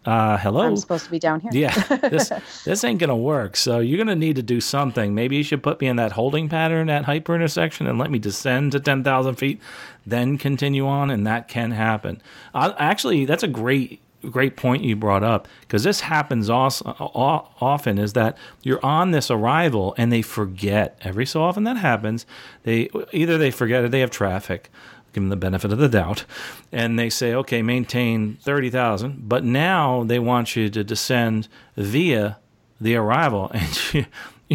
[0.07, 0.63] uh, hello.
[0.63, 1.51] I'm supposed to be down here.
[1.53, 2.33] yeah, this
[2.65, 3.57] this ain't gonna work.
[3.57, 5.15] So you're gonna need to do something.
[5.15, 8.19] Maybe you should put me in that holding pattern at hyper intersection and let me
[8.19, 9.61] descend to ten thousand feet,
[10.07, 12.23] then continue on, and that can happen.
[12.55, 17.99] Uh, actually, that's a great great point you brought up because this happens also, often
[17.99, 22.27] is that you're on this arrival and they forget every so often that happens
[22.65, 24.71] they either they forget or they have traffic
[25.13, 26.25] give them the benefit of the doubt,
[26.73, 32.39] and they say, okay, maintain 30,000, but now they want you to descend via
[32.81, 33.51] the arrival.
[33.61, 34.07] And you,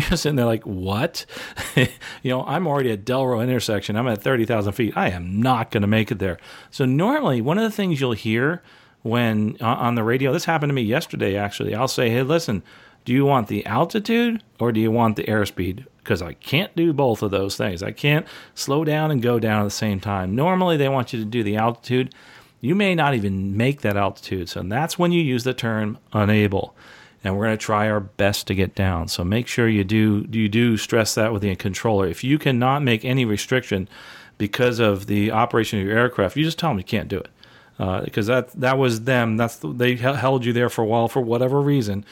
[0.09, 1.25] you're sitting there like, what?
[1.75, 1.87] you
[2.25, 3.95] know, I'm already at Delro intersection.
[3.95, 4.97] I'm at 30,000 feet.
[4.97, 6.37] I am not going to make it there.
[6.69, 8.61] So normally, one of the things you'll hear
[9.03, 12.61] when uh, on the radio, this happened to me yesterday, actually, I'll say, hey, listen,
[13.05, 15.85] do you want the altitude or do you want the airspeed?
[16.05, 17.81] because I can't do both of those things.
[17.81, 20.35] I can't slow down and go down at the same time.
[20.35, 22.13] Normally, they want you to do the altitude.
[22.61, 24.47] You may not even make that altitude.
[24.47, 26.75] So that's when you use the term unable.
[27.23, 29.07] And we're going to try our best to get down.
[29.07, 32.05] So make sure you do you do stress that with the controller.
[32.05, 33.89] If you cannot make any restriction
[34.37, 37.29] because of the operation of your aircraft, you just tell them you can't do it
[37.77, 39.37] because uh, that that was them.
[39.37, 42.05] That's they held you there for a while for whatever reason.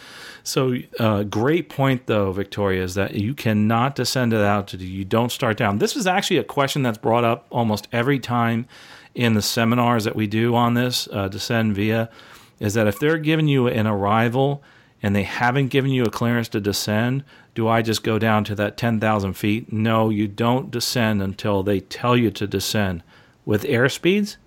[0.44, 5.06] So, uh, great point though, Victoria, is that you cannot descend it out to you
[5.06, 5.78] don't start down.
[5.78, 8.68] This is actually a question that's brought up almost every time
[9.16, 12.10] in the seminars that we do on this uh, descend via.
[12.60, 14.62] Is that if they're giving you an arrival
[15.02, 17.24] and they haven't given you a clearance to descend,
[17.56, 19.72] do I just go down to that 10,000 feet?
[19.72, 23.04] No, you don't descend until they tell you to descend.
[23.46, 24.38] With airspeeds,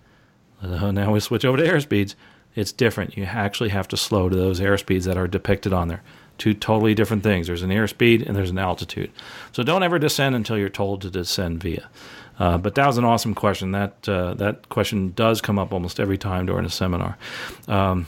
[0.62, 2.14] uh, now we switch over to airspeeds
[2.57, 3.16] it's different.
[3.16, 6.03] You actually have to slow to those airspeeds that are depicted on there.
[6.38, 7.47] Two totally different things.
[7.47, 9.11] There's an airspeed and there's an altitude.
[9.53, 11.88] So don't ever descend until you're told to descend via.
[12.38, 13.73] Uh, but that was an awesome question.
[13.73, 17.16] That uh, that question does come up almost every time during a seminar.
[17.69, 18.07] Um,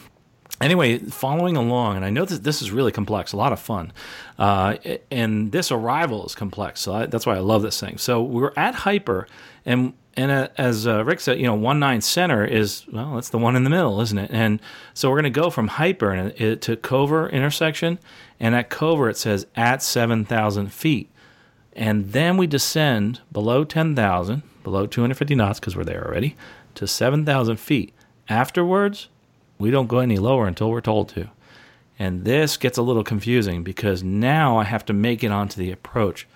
[0.60, 3.92] anyway, following along, and I know that this is really complex, a lot of fun,
[4.38, 4.76] uh,
[5.10, 6.80] and this arrival is complex.
[6.80, 7.96] So I, that's why I love this thing.
[7.96, 9.26] So we're at Hyper,
[9.64, 13.28] and and uh, as uh, Rick said, you know, one nine center is well, that's
[13.28, 14.32] the one in the middle, isn't it?
[14.32, 14.60] And
[14.92, 18.00] so we're going to go from hyper to Cover intersection,
[18.40, 21.08] and at Cover it says at seven thousand feet,
[21.72, 26.04] and then we descend below ten thousand, below two hundred fifty knots because we're there
[26.04, 26.34] already,
[26.74, 27.94] to seven thousand feet.
[28.28, 29.08] Afterwards,
[29.56, 31.30] we don't go any lower until we're told to.
[31.96, 35.70] And this gets a little confusing because now I have to make it onto the
[35.70, 36.26] approach.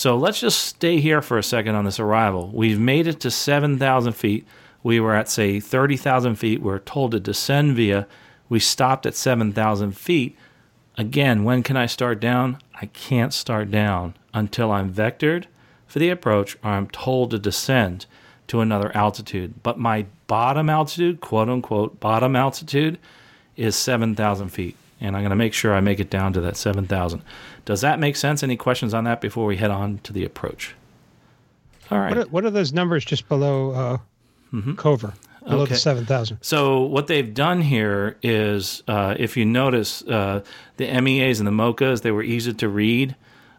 [0.00, 2.50] So let's just stay here for a second on this arrival.
[2.54, 4.46] We've made it to 7,000 feet.
[4.82, 6.62] We were at, say, 30,000 feet.
[6.62, 8.06] We are told to descend via.
[8.48, 10.38] We stopped at 7,000 feet.
[10.96, 12.56] Again, when can I start down?
[12.80, 15.44] I can't start down until I'm vectored
[15.86, 18.06] for the approach or I'm told to descend
[18.46, 19.62] to another altitude.
[19.62, 22.98] But my bottom altitude, quote unquote, bottom altitude,
[23.54, 26.56] is 7,000 feet and I'm going to make sure I make it down to that
[26.56, 27.22] 7,000.
[27.64, 28.42] Does that make sense?
[28.42, 30.74] Any questions on that before we head on to the approach?
[31.90, 32.10] All right.
[32.10, 33.98] What are, what are those numbers just below uh,
[34.52, 34.74] mm-hmm.
[34.74, 35.14] Cover?
[35.42, 35.74] Below okay.
[35.74, 36.38] the 7,000.
[36.42, 40.44] So, what they've done here is, uh, if you notice, uh,
[40.76, 43.16] the MEAs and the MOCAs, they were easy to read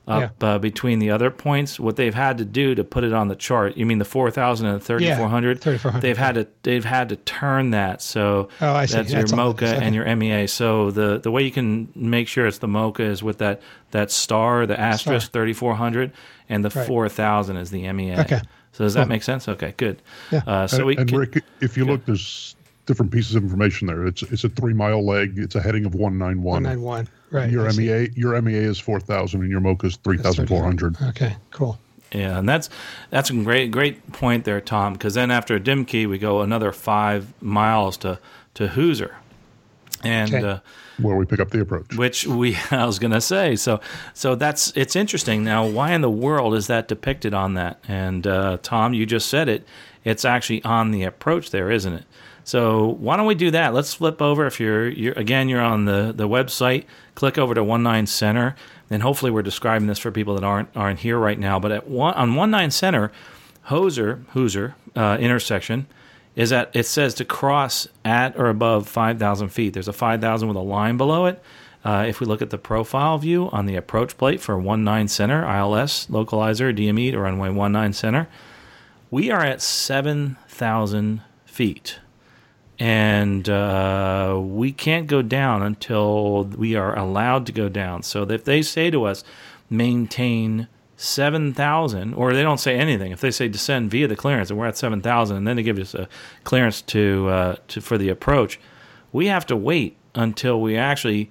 [0.08, 0.48] up yeah.
[0.48, 1.80] uh, between the other points.
[1.80, 4.66] What they've had to do to put it on the chart, you mean the 4,000
[4.66, 5.58] and the 3,400?
[5.58, 6.02] Yeah, 3,400.
[6.02, 8.96] They've had to they've had to turn that so oh, I see.
[8.96, 10.48] that's, that's your MOCA and your MEA.
[10.48, 13.62] So the the way you can make sure it's the MOCA is with that
[13.92, 16.12] that star, the asterisk 3,400,
[16.50, 16.88] and the right.
[16.88, 18.20] 4,000 is the MEA.
[18.20, 18.42] Okay.
[18.74, 19.50] So does that make sense?
[19.50, 20.02] Okay, good.
[20.32, 20.44] Yeah.
[20.48, 22.56] Uh, so and, we and can, Rick, if you look, there's
[22.92, 24.06] different pieces of information there.
[24.06, 25.40] It's it's a three mile leg.
[25.40, 26.44] It's a heading of 191.
[26.44, 27.08] 191.
[27.32, 27.50] Right.
[27.50, 30.98] Your MEA your MEA is four thousand, and your MOCA is three thousand four hundred.
[31.02, 31.80] Okay, cool.
[32.12, 32.70] Yeah, and that's
[33.10, 34.94] that's a great great point there, Tom.
[34.94, 38.20] Because then after a Dimkey, we go another five miles to
[38.56, 39.16] to Hoosier,
[40.04, 40.46] and okay.
[40.46, 40.60] uh,
[41.00, 41.96] where we pick up the approach.
[41.96, 43.56] Which we I was going to say.
[43.56, 43.80] So
[44.14, 45.46] so that's it's interesting.
[45.46, 47.80] Now, why in the world is that depicted on that?
[47.88, 49.66] And uh, Tom, you just said it.
[50.04, 52.06] It's actually on the approach there, isn't it?
[52.52, 53.74] So why don't we do that?
[53.74, 54.46] Let's flip over.
[54.46, 56.84] If you're, you're again, you're on the, the website,
[57.16, 58.58] click over to One Nine Center,
[58.90, 61.62] and hopefully we're describing this for people that aren't aren't here right now.
[61.62, 63.10] But at one, on One Nine Center,
[63.68, 65.88] Hoser Hoosier uh, intersection
[66.36, 69.72] is at it says to cross at or above five thousand feet.
[69.72, 71.42] There's a five thousand with a line below it.
[71.86, 75.08] Uh, if we look at the profile view on the approach plate for One Nine
[75.08, 78.28] Center ILS localizer DME to runway One Nine Center,
[79.10, 82.00] we are at seven thousand feet
[82.82, 88.02] and uh, we can't go down until we are allowed to go down.
[88.02, 89.24] So if they say to us,
[89.70, 94.58] maintain 7,000, or they don't say anything, if they say descend via the clearance and
[94.58, 96.10] we're at 7,000, and then they give us a
[96.44, 98.60] clearance to, uh, to for the approach,
[99.12, 101.30] we have to wait until we actually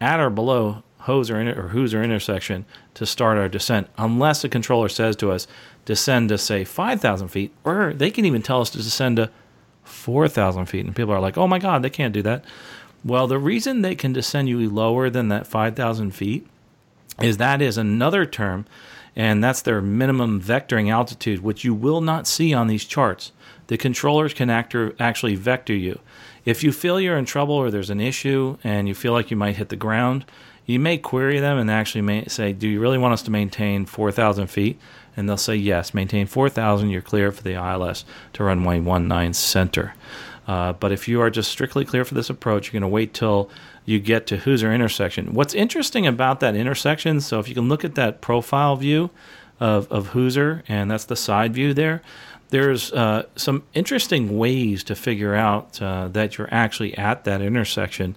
[0.00, 5.14] at or below Hoser or Hoosier intersection to start our descent, unless the controller says
[5.16, 5.46] to us,
[5.84, 9.30] descend to say 5,000 feet, or they can even tell us to descend to
[9.88, 10.84] 4,000 feet.
[10.84, 12.44] And people are like, oh my God, they can't do that.
[13.04, 16.46] Well, the reason they can descend you lower than that 5,000 feet
[17.20, 18.66] is that is another term,
[19.16, 23.32] and that's their minimum vectoring altitude, which you will not see on these charts.
[23.68, 26.00] The controllers can actually vector you.
[26.44, 29.36] If you feel you're in trouble or there's an issue and you feel like you
[29.36, 30.24] might hit the ground,
[30.64, 33.86] you may query them and actually may say, Do you really want us to maintain
[33.86, 34.78] 4,000 feet?
[35.18, 38.04] And they'll say yes, maintain 4,000, you're clear for the ILS
[38.34, 39.94] to runway 19 center.
[40.46, 43.12] Uh, but if you are just strictly clear for this approach, you're going to wait
[43.12, 43.50] till
[43.84, 45.34] you get to Hoosier intersection.
[45.34, 49.10] What's interesting about that intersection, so if you can look at that profile view
[49.58, 52.00] of, of Hoosier, and that's the side view there,
[52.50, 58.14] there's uh, some interesting ways to figure out uh, that you're actually at that intersection.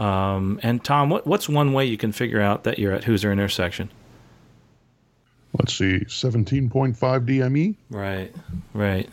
[0.00, 3.30] Um, and Tom, what, what's one way you can figure out that you're at Hoosier
[3.30, 3.88] intersection?
[5.58, 7.74] Let's see, 17.5 DME.
[7.90, 8.34] Right,
[8.74, 9.08] right.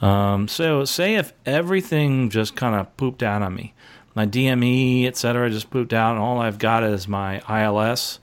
[0.00, 3.74] Um, so, say if everything just kind of pooped out on me,
[4.14, 8.20] my DME, et cetera, just pooped out, and all I've got is my ILS,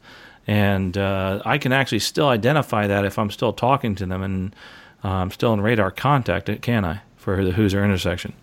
[0.47, 4.55] and uh, I can actually still identify that if I'm still talking to them and
[5.03, 8.33] uh, I'm still in radar contact, can I, for the Hoosier intersection?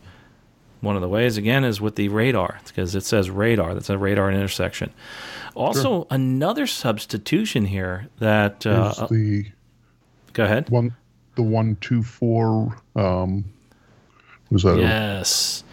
[0.87, 3.75] One of the ways, again, is with the radar, because it says radar.
[3.75, 4.93] That's a radar intersection.
[5.57, 6.07] Also, sure.
[6.11, 9.47] another substitution here that uh, the
[10.33, 10.95] go ahead one
[11.35, 13.45] the one two four um,
[14.51, 15.65] was that yes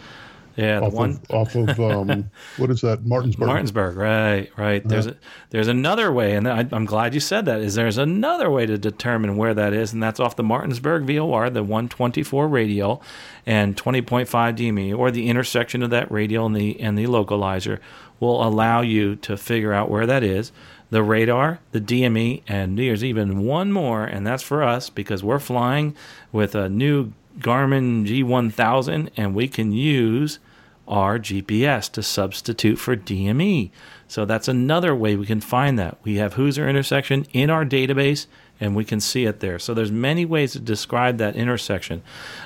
[0.56, 3.04] yeah, off the one of, off of um, what is that?
[3.04, 3.46] Martinsburg.
[3.46, 4.86] Martinsburg, right, right.
[4.86, 5.16] There's a,
[5.50, 7.60] there's another way, and I, am glad you said that.
[7.60, 11.50] Is there's another way to determine where that is, and that's off the Martinsburg VOR,
[11.50, 13.02] the 124 radial,
[13.44, 14.26] and 20.5
[14.56, 17.80] DME, or the intersection of that radial and the and the localizer
[18.20, 20.52] will allow you to figure out where that is.
[20.90, 25.40] The radar, the DME, and there's even one more, and that's for us because we're
[25.40, 25.96] flying
[26.30, 30.38] with a new Garmin G1000, and we can use
[30.86, 33.70] our GPS to substitute for DME.
[34.06, 35.96] So that's another way we can find that.
[36.02, 38.26] We have Hoosier intersection in our database
[38.60, 39.58] and we can see it there.
[39.58, 42.02] So there's many ways to describe that intersection.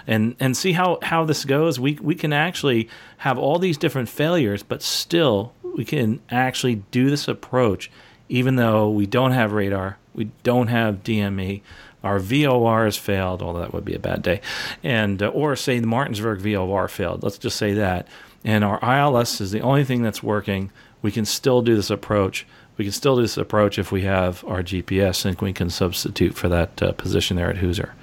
[0.07, 1.78] And and see how, how this goes.
[1.78, 7.11] We we can actually have all these different failures, but still we can actually do
[7.11, 7.91] this approach
[8.28, 11.62] even though we don't have radar, we don't have DME,
[12.05, 14.40] our VOR has failed, although that would be a bad day,
[14.82, 17.22] and uh, or say the Martinsburg VOR failed.
[17.22, 18.07] Let's just say that,
[18.44, 20.70] and our ILS is the only thing that's working.
[21.03, 22.46] We can still do this approach.
[22.76, 26.34] We can still do this approach if we have our GPS and we can substitute
[26.34, 27.94] for that uh, position there at Hoosier.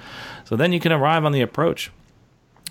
[0.43, 1.91] So then you can arrive on the approach.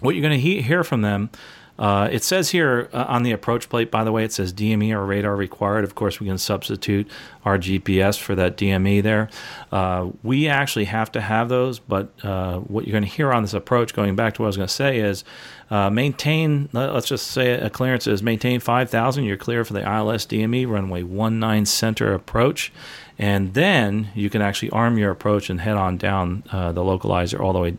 [0.01, 1.31] What you're going to he- hear from them
[1.79, 4.93] uh, it says here uh, on the approach plate, by the way, it says DME
[4.93, 5.83] or radar required.
[5.83, 7.11] Of course, we can substitute
[7.45, 9.29] our GPS for that DME there.
[9.73, 13.43] Uh, we actually have to have those, but uh, what you're going to hear on
[13.43, 15.25] this approach, going back to what I was going to say, is
[15.71, 19.25] uh, maintain, let's just say a clearance is maintain 5,000.
[19.25, 22.73] You're clear for the ILS DME runway 19 center approach.
[23.19, 27.41] And then you can actually arm your approach and head on down uh, the localizer
[27.41, 27.77] all the way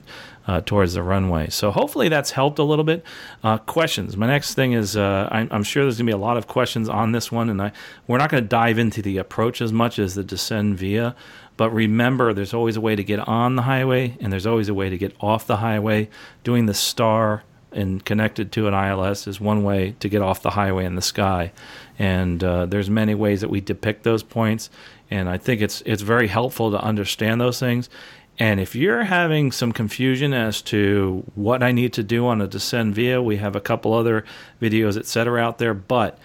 [0.48, 1.50] uh, towards the runway.
[1.50, 3.04] So hopefully that's helped a little bit.
[3.44, 4.16] Uh, questions.
[4.16, 6.48] My next thing is uh, I'm, I'm, sure there's going to be a lot of
[6.48, 7.72] questions on this one, and I,
[8.08, 11.16] we're not going to dive into the approach as much as the descend via.
[11.58, 14.74] But remember, there's always a way to get on the highway, and there's always a
[14.74, 16.10] way to get off the highway.
[16.44, 20.52] Doing the star and connected to an ILS is one way to get off the
[20.52, 21.52] highway in the sky.
[21.98, 24.70] And uh, there's many ways that we depict those points,
[25.10, 27.90] and I think it's it's very helpful to understand those things.
[28.38, 32.48] And if you're having some confusion as to what I need to do on a
[32.48, 34.26] descend via, we have a couple other
[34.62, 35.74] videos, etc., out there.
[35.74, 36.20] But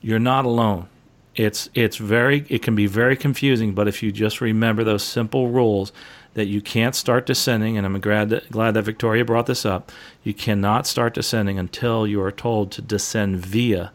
[0.00, 0.88] you're not alone.
[1.34, 3.74] It's it's very it can be very confusing.
[3.74, 5.92] But if you just remember those simple rules
[6.34, 9.90] that you can't start descending, and I'm glad that, glad that Victoria brought this up.
[10.22, 13.90] You cannot start descending until you are told to descend via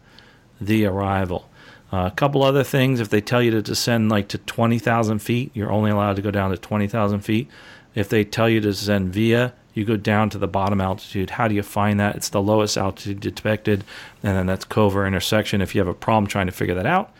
[0.60, 1.48] the arrival.
[1.92, 5.50] Uh, a couple other things, if they tell you to descend like to 20,000 feet,
[5.52, 7.50] you're only allowed to go down to 20,000 feet.
[7.94, 11.30] If they tell you to descend via, you go down to the bottom altitude.
[11.30, 12.16] How do you find that?
[12.16, 13.84] It's the lowest altitude detected,
[14.22, 15.60] and then that's Cover intersection.
[15.60, 17.12] If you have a problem trying to figure that out,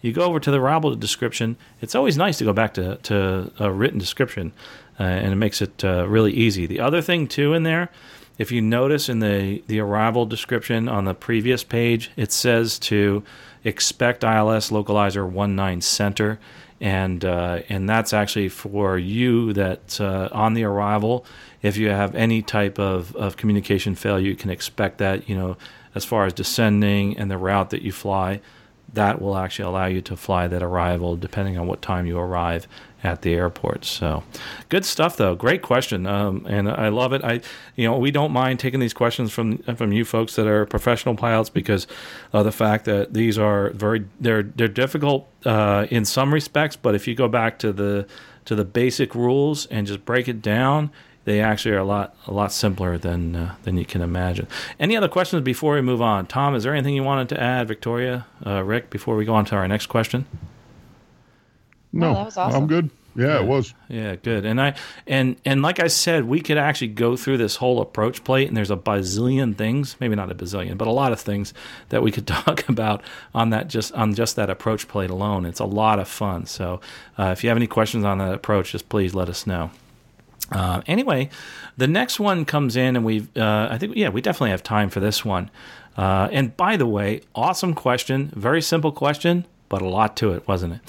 [0.00, 1.56] you go over to the arrival description.
[1.80, 4.52] It's always nice to go back to, to a written description,
[4.98, 6.66] uh, and it makes it uh, really easy.
[6.66, 7.90] The other thing, too, in there,
[8.38, 13.22] if you notice in the, the arrival description on the previous page, it says to
[13.64, 16.38] expect ILS localizer 19 center.
[16.82, 21.26] And uh, and that's actually for you that uh, on the arrival,
[21.60, 25.28] if you have any type of, of communication failure, you can expect that.
[25.28, 25.56] You know,
[25.94, 28.40] as far as descending and the route that you fly,
[28.94, 32.66] that will actually allow you to fly that arrival depending on what time you arrive
[33.02, 33.84] at the airport.
[33.84, 34.22] So,
[34.68, 35.34] good stuff though.
[35.34, 37.24] Great question, um, and I love it.
[37.24, 37.40] I,
[37.76, 41.14] you know, we don't mind taking these questions from from you folks that are professional
[41.14, 41.86] pilots because
[42.32, 46.94] of the fact that these are very they're they're difficult uh, in some respects, but
[46.94, 48.06] if you go back to the
[48.44, 50.90] to the basic rules and just break it down.
[51.24, 54.48] They actually are a lot a lot simpler than uh, than you can imagine.
[54.80, 56.26] Any other questions before we move on?
[56.26, 59.44] Tom, is there anything you wanted to add, Victoria, uh, Rick, before we go on
[59.44, 60.24] to our next question?
[61.92, 62.62] No, that was awesome.
[62.62, 62.90] I'm good.
[63.16, 63.74] Yeah, yeah, it was.
[63.88, 64.46] Yeah, good.
[64.46, 64.74] And I
[65.06, 68.56] and and like I said, we could actually go through this whole approach plate, and
[68.56, 71.52] there's a bazillion things, maybe not a bazillion, but a lot of things
[71.88, 73.02] that we could talk about
[73.34, 75.44] on that just on just that approach plate alone.
[75.44, 76.46] It's a lot of fun.
[76.46, 76.80] So
[77.18, 79.70] uh, if you have any questions on that approach, just please let us know.
[80.52, 81.30] Uh, anyway,
[81.76, 84.88] the next one comes in, and we've uh, I think yeah we definitely have time
[84.88, 85.50] for this one.
[85.96, 90.46] Uh, and by the way, awesome question, very simple question but a lot to it,
[90.46, 90.80] wasn't it?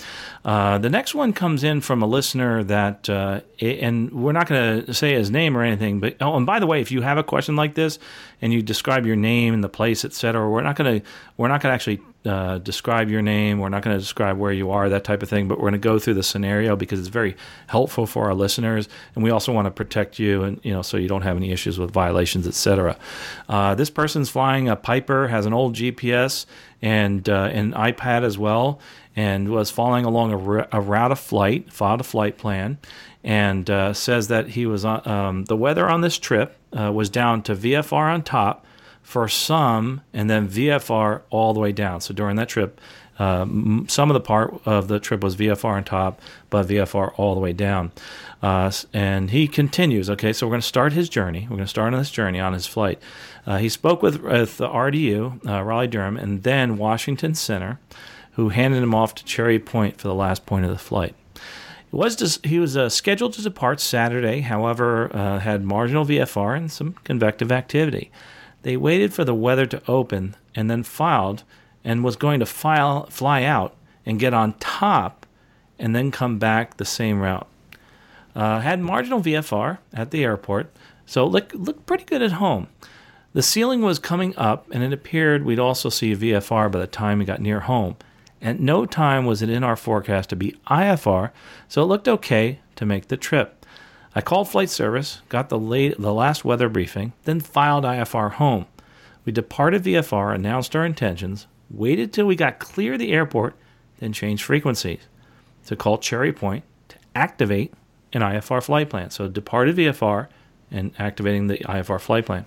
[0.43, 4.85] Uh, the next one comes in from a listener that, uh, and we're not going
[4.85, 7.19] to say his name or anything, but oh, and by the way, if you have
[7.19, 7.99] a question like this
[8.41, 11.07] and you describe your name and the place, etc., we're not going to
[11.37, 13.59] we're not going to actually uh, describe your name.
[13.59, 15.47] We're not going to describe where you are, that type of thing.
[15.47, 17.35] But we're going to go through the scenario because it's very
[17.67, 20.97] helpful for our listeners, and we also want to protect you, and you know, so
[20.97, 22.97] you don't have any issues with violations, etc.
[23.49, 26.45] Uh, this person's flying a Piper, has an old GPS
[26.81, 28.79] and uh, an iPad as well,
[29.15, 32.77] and was following along a, a route of flight, filed a flight plan,
[33.23, 37.09] and uh, says that he was on, um, the weather on this trip uh, was
[37.09, 38.65] down to VFR on top
[39.01, 42.01] for some, and then VFR all the way down.
[42.01, 42.79] So during that trip,
[43.19, 43.45] uh,
[43.87, 47.39] some of the part of the trip was VFR on top, but VFR all the
[47.39, 47.91] way down.
[48.41, 50.09] Uh, and he continues.
[50.09, 51.41] Okay, so we're going to start his journey.
[51.41, 52.99] We're going to start on this journey on his flight.
[53.45, 57.79] Uh, he spoke with, with the RDU, uh, Raleigh Durham, and then Washington Center,
[58.33, 61.13] who handed him off to Cherry Point for the last point of the flight.
[61.35, 66.71] It was he was uh, scheduled to depart Saturday, however, uh, had marginal VFR and
[66.71, 68.09] some convective activity.
[68.63, 71.43] They waited for the weather to open and then filed
[71.83, 75.25] and was going to file, fly out and get on top
[75.79, 77.47] and then come back the same route.
[78.35, 80.71] Uh, had marginal VFR at the airport,
[81.05, 82.67] so looked looked pretty good at home.
[83.33, 87.19] The ceiling was coming up, and it appeared we'd also see VFR by the time
[87.19, 87.95] we got near home.
[88.41, 91.31] At no time was it in our forecast to be IFR,
[91.67, 93.60] so it looked okay to make the trip.
[94.13, 98.65] I called flight service, got the late, the last weather briefing, then filed IFR home.
[99.23, 103.55] We departed VFR, announced our intentions, waited till we got clear of the airport,
[103.99, 105.07] then changed frequencies
[105.65, 107.73] to call Cherry Point to activate
[108.11, 109.11] an IFR flight plan.
[109.11, 110.27] So departed VFR
[110.69, 112.45] and activating the IFR flight plan.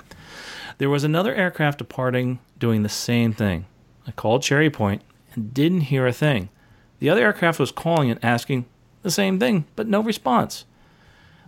[0.79, 3.67] There was another aircraft departing doing the same thing.
[4.07, 5.03] I called Cherry Point
[5.35, 6.51] and didn't hear a thing.
[6.99, 8.67] The other aircraft was calling and asking
[9.03, 10.65] the same thing, but no response.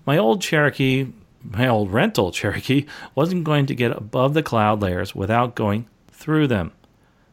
[0.06, 1.08] My old Cherokee,
[1.42, 2.86] my old rental Cherokee,
[3.16, 6.70] wasn't going to get above the cloud layers without going through them.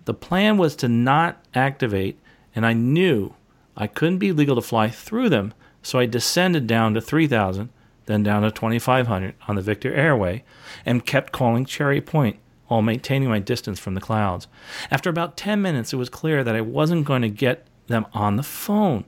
[0.06, 2.20] The plan was to not activate,
[2.56, 3.36] and I knew
[3.78, 5.54] I couldn't be legal to fly through them,
[5.84, 7.70] so I descended down to 3,000,
[8.08, 10.44] then down to 2,500 on the Victor Airway,
[10.84, 14.48] and kept calling Cherry Point while maintaining my distance from the clouds.
[14.90, 18.36] After about 10 minutes, it was clear that I wasn't going to get them on
[18.36, 19.06] the phone.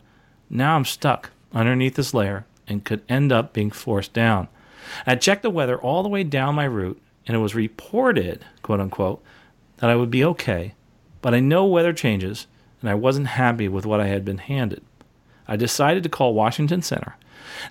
[0.51, 4.47] Now I'm stuck underneath this layer and could end up being forced down.
[5.05, 8.79] I checked the weather all the way down my route, and it was reported, quote
[8.79, 9.23] unquote,
[9.77, 10.73] that I would be okay,
[11.21, 12.47] but I know weather changes,
[12.81, 14.83] and I wasn't happy with what I had been handed.
[15.47, 17.15] I decided to call Washington Center.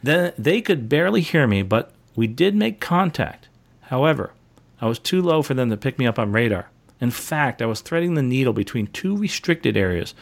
[0.03, 3.49] Then they could barely hear me, but we did make contact.
[3.83, 4.33] However,
[4.81, 6.69] I was too low for them to pick me up on radar.
[7.01, 10.15] In fact, I was threading the needle between two restricted areas,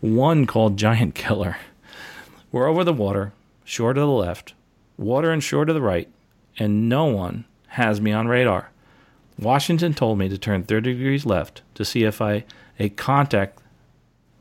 [0.00, 1.56] one called Giant Killer.
[2.52, 3.32] We're over the water,
[3.70, 4.52] shore to the left,
[4.98, 6.08] water and shore to the right,
[6.58, 8.70] and no one has me on radar.
[9.38, 12.44] Washington told me to turn 30 degrees left to see if I
[12.80, 13.60] a contact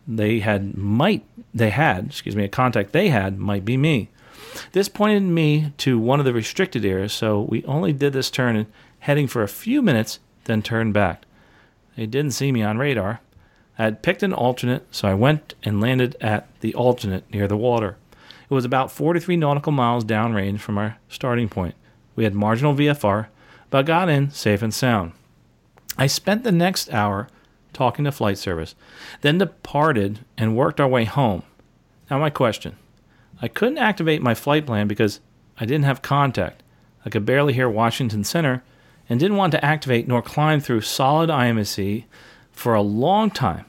[0.08, 1.24] they had might
[1.54, 4.10] they had excuse me a contact they had might be me.
[4.72, 8.66] This pointed me to one of the restricted areas, so we only did this turn
[8.98, 11.26] heading for a few minutes, then turned back.
[11.96, 13.22] They didn't see me on radar.
[13.78, 17.56] I had picked an alternate, so I went and landed at the alternate near the
[17.56, 17.98] water.
[18.50, 21.76] It was about 43 nautical miles downrange from our starting point.
[22.16, 23.28] We had marginal VFR,
[23.70, 25.12] but got in safe and sound.
[25.98, 27.30] I spent the next hour
[27.74, 28.74] talking to flight service,
[29.22, 31.44] then departed and worked our way home.
[32.10, 32.78] Now, my question
[33.42, 35.20] I couldn't activate my flight plan because
[35.60, 36.64] I didn't have contact.
[37.06, 38.64] I could barely hear Washington Center
[39.08, 42.06] and didn't want to activate nor climb through solid IMSC
[42.52, 43.66] for a long time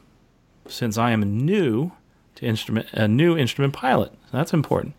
[0.66, 1.92] since I am new
[2.36, 4.12] to instrument a new instrument pilot.
[4.32, 4.94] That's important.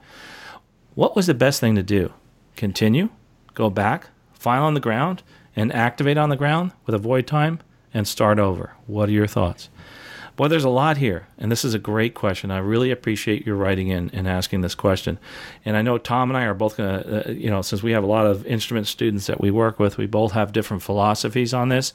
[0.95, 2.13] What was the best thing to do?
[2.55, 3.09] Continue,
[3.53, 5.23] go back, file on the ground,
[5.55, 7.59] and activate on the ground with a void time
[7.93, 8.73] and start over.
[8.87, 9.69] What are your thoughts?
[10.35, 12.51] Boy, there's a lot here, and this is a great question.
[12.51, 15.19] I really appreciate your writing in and asking this question.
[15.65, 17.91] And I know Tom and I are both going to, uh, you know, since we
[17.91, 21.53] have a lot of instrument students that we work with, we both have different philosophies
[21.53, 21.93] on this.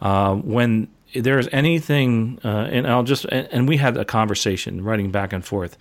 [0.00, 5.32] Uh, when there's anything, uh, and I'll just, and we had a conversation writing back
[5.32, 5.76] and forth.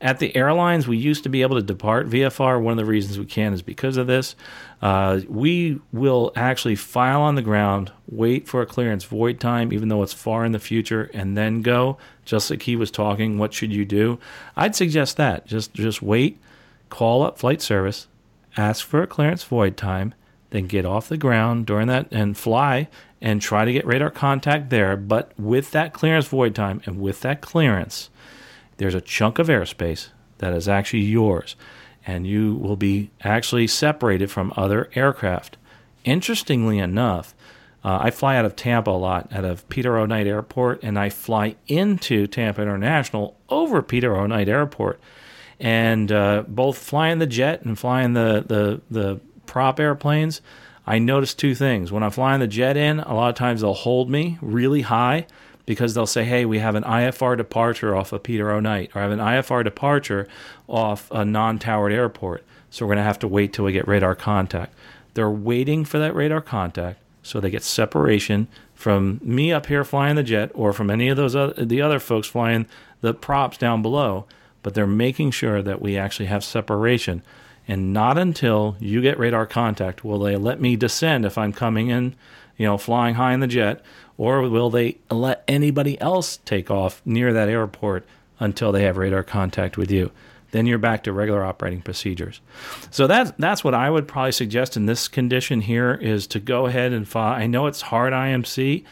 [0.00, 2.60] At the airlines, we used to be able to depart VFR.
[2.60, 4.36] One of the reasons we can is because of this.
[4.80, 9.88] Uh, we will actually file on the ground, wait for a clearance void time, even
[9.88, 11.98] though it's far in the future, and then go.
[12.24, 14.20] Just like he was talking, what should you do?
[14.54, 15.46] I'd suggest that.
[15.46, 16.38] Just just wait,
[16.90, 18.06] call up flight service,
[18.56, 20.14] ask for a clearance void time,
[20.50, 22.88] then get off the ground during that and fly
[23.20, 24.96] and try to get radar contact there.
[24.96, 28.10] But with that clearance void time and with that clearance,
[28.78, 30.08] there's a chunk of airspace
[30.38, 31.54] that is actually yours,
[32.06, 35.56] and you will be actually separated from other aircraft.
[36.04, 37.34] Interestingly enough,
[37.84, 40.06] uh, I fly out of Tampa a lot, out of Peter O.
[40.06, 44.26] Knight Airport, and I fly into Tampa International over Peter O.
[44.26, 45.00] Knight Airport.
[45.60, 50.40] And uh, both flying the jet and flying the, the, the prop airplanes,
[50.86, 51.92] I noticed two things.
[51.92, 55.26] When I'm flying the jet in, a lot of times they'll hold me really high
[55.68, 58.58] because they'll say, hey, we have an IFR departure off of Peter O.
[58.58, 60.26] Knight, or I have an IFR departure
[60.66, 62.42] off a non towered airport.
[62.70, 64.74] So we're going to have to wait till we get radar contact.
[65.12, 70.16] They're waiting for that radar contact so they get separation from me up here flying
[70.16, 72.64] the jet or from any of those other, the other folks flying
[73.02, 74.24] the props down below.
[74.62, 77.22] But they're making sure that we actually have separation.
[77.66, 81.88] And not until you get radar contact will they let me descend if I'm coming
[81.88, 82.14] in,
[82.58, 83.82] you know, flying high in the jet,
[84.18, 88.04] or will they let anybody else take off near that airport
[88.40, 90.10] until they have radar contact with you?
[90.50, 92.40] Then you're back to regular operating procedures.
[92.90, 96.66] So that's that's what I would probably suggest in this condition here is to go
[96.66, 97.34] ahead and file.
[97.34, 98.84] I know it's hard IMC.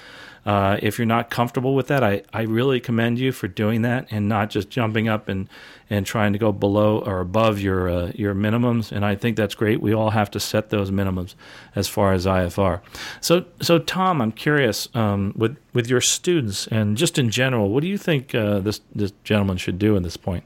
[0.47, 4.07] Uh, if you're not comfortable with that, I, I really commend you for doing that
[4.12, 5.49] and not just jumping up and,
[5.90, 8.92] and trying to go below or above your uh, your minimums.
[8.92, 9.80] And I think that's great.
[9.80, 11.34] We all have to set those minimums
[11.74, 12.80] as far as IFR.
[13.20, 17.80] So so Tom, I'm curious um, with with your students and just in general, what
[17.80, 20.44] do you think uh, this this gentleman should do at this point?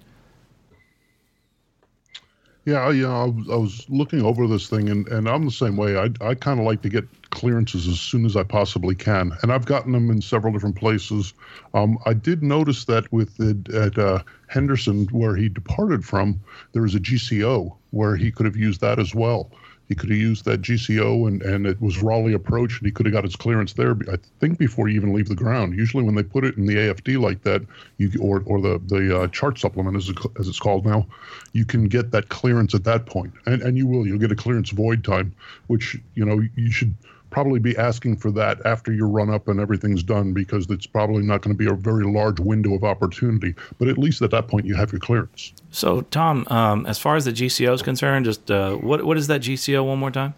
[2.67, 5.51] Yeah, you know, I was, I was looking over this thing, and, and I'm the
[5.51, 5.97] same way.
[5.97, 9.51] I, I kind of like to get clearances as soon as I possibly can, and
[9.51, 11.33] I've gotten them in several different places.
[11.73, 13.41] Um, I did notice that with
[13.75, 16.39] at uh, Henderson, where he departed from,
[16.73, 19.51] there was a GCO where he could have used that as well.
[19.91, 23.07] He could have used that GCO and, and it was Raleigh approach, and he could
[23.07, 23.97] have got his clearance there.
[24.09, 25.77] I think before you even leave the ground.
[25.77, 27.63] Usually, when they put it in the AFD like that,
[27.99, 31.09] you or or the the uh, chart supplement as, as it's called now,
[31.55, 34.07] you can get that clearance at that point, and and you will.
[34.07, 35.35] You'll get a clearance void time,
[35.67, 36.95] which you know you should
[37.31, 41.23] probably be asking for that after your run up and everything's done because it's probably
[41.23, 43.55] not going to be a very large window of opportunity.
[43.79, 45.53] But at least at that point, you have your clearance.
[45.71, 49.29] So, Tom, um, as far as the GCO is concerned, just uh, what what is
[49.29, 50.35] that GCO one more time?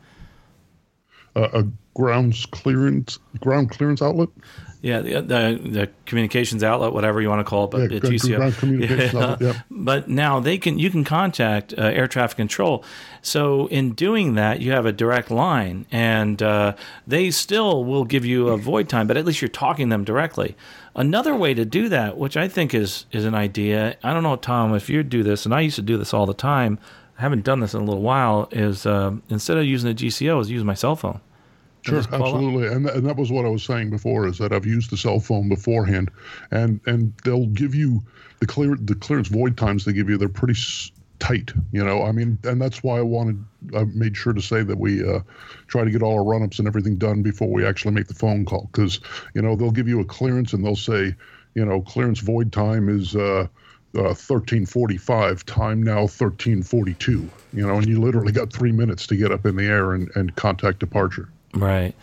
[1.34, 1.64] Uh, a
[1.94, 4.28] grounds clearance ground clearance outlet.
[4.82, 8.00] Yeah, the, the, the, communications outlet, whatever you want to call it, but yeah, the
[8.00, 9.12] GCO.
[9.12, 9.20] Yeah.
[9.20, 9.62] Outlet, yeah.
[9.70, 12.84] But now they can you can contact uh, air traffic control.
[13.22, 16.74] So in doing that, you have a direct line, and uh,
[17.06, 20.56] they still will give you a void time, but at least you're talking them directly.
[20.96, 23.96] Another way to do that, which I think is is an idea.
[24.02, 26.26] I don't know, Tom, if you do this, and I used to do this all
[26.26, 26.80] the time.
[27.18, 28.48] I haven't done this in a little while.
[28.50, 31.20] Is uh, instead of using the GCO, is use my cell phone.
[31.82, 34.66] Sure, absolutely, and th- and that was what I was saying before is that I've
[34.66, 36.12] used the cell phone beforehand,
[36.52, 38.02] and and they'll give you
[38.38, 40.16] the clear the clearance void times they give you.
[40.16, 42.04] They're pretty s- tight, you know.
[42.04, 43.44] I mean, and that's why I wanted
[43.76, 45.20] I made sure to say that we uh,
[45.66, 48.14] try to get all our run ups and everything done before we actually make the
[48.14, 49.00] phone call because
[49.34, 51.14] you know they'll give you a clearance and they'll say
[51.54, 53.16] you know clearance void time is.
[53.16, 53.46] Uh,
[53.94, 59.30] uh, 1345 time now 1342 you know and you literally got three minutes to get
[59.30, 61.94] up in the air and, and contact departure Right.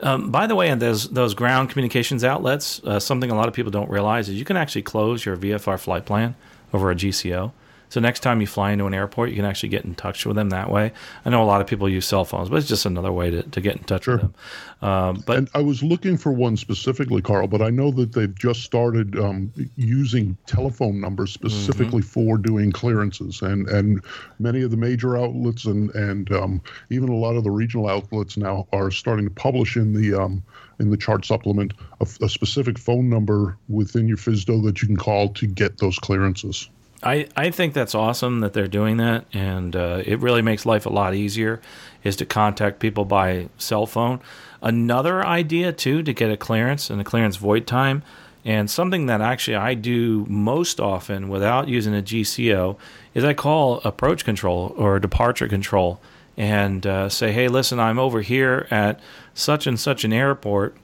[0.00, 3.54] Um, by the way, on those those ground communications outlets, uh, something a lot of
[3.54, 6.34] people don't realize is you can actually close your VFR flight plan
[6.74, 7.52] over a GCO.
[7.88, 10.36] So next time you fly into an airport, you can actually get in touch with
[10.36, 10.92] them that way.
[11.24, 13.42] I know a lot of people use cell phones, but it's just another way to,
[13.42, 14.14] to get in touch sure.
[14.16, 14.34] with them.
[14.80, 18.34] Um, but and I was looking for one specifically, Carl, but I know that they've
[18.34, 22.28] just started um, using telephone numbers specifically mm-hmm.
[22.28, 24.04] for doing clearances, and and
[24.38, 28.36] many of the major outlets and and um, even a lot of the regional outlets
[28.36, 30.42] now are starting to publish in the um,
[30.78, 34.96] in the chart supplement a, a specific phone number within your FSDO that you can
[34.96, 36.70] call to get those clearances.
[37.02, 40.84] I, I think that's awesome that they're doing that, and uh, it really makes life
[40.84, 41.60] a lot easier.
[42.04, 44.20] Is to contact people by cell phone.
[44.62, 48.02] Another idea too to get a clearance and a clearance void time,
[48.44, 52.76] and something that actually I do most often without using a GCO
[53.14, 56.00] is I call approach control or departure control
[56.36, 59.00] and uh, say, hey, listen, I'm over here at
[59.34, 60.76] such and such an airport.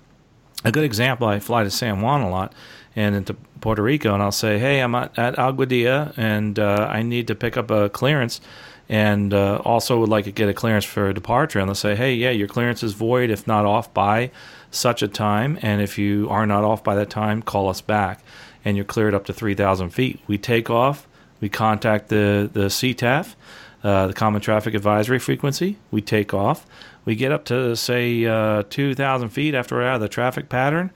[0.65, 2.53] A good example, I fly to San Juan a lot
[2.97, 7.03] and into Puerto Rico, and I'll say, "Hey, I'm at, at Aguadilla, and uh, I
[7.03, 8.41] need to pick up a clearance,
[8.89, 11.97] and uh, also would like to get a clearance for a departure." And they'll say,
[11.97, 14.31] "Hey, yeah, your clearance is void if not off by
[14.71, 18.23] such a time, and if you are not off by that time, call us back,
[18.65, 21.07] and you're cleared up to 3,000 feet." We take off,
[21.41, 23.35] we contact the the CTAF,
[23.83, 25.79] uh, the Common Traffic Advisory Frequency.
[25.91, 26.67] We take off.
[27.05, 30.91] We get up to say uh, 2,000 feet after we're out of the traffic pattern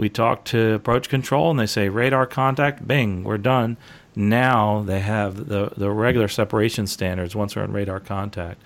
[0.00, 3.76] we talk to approach control and they say radar contact, bing, we're done.
[4.20, 8.60] Now they have the, the regular separation standards once they're in radar contact.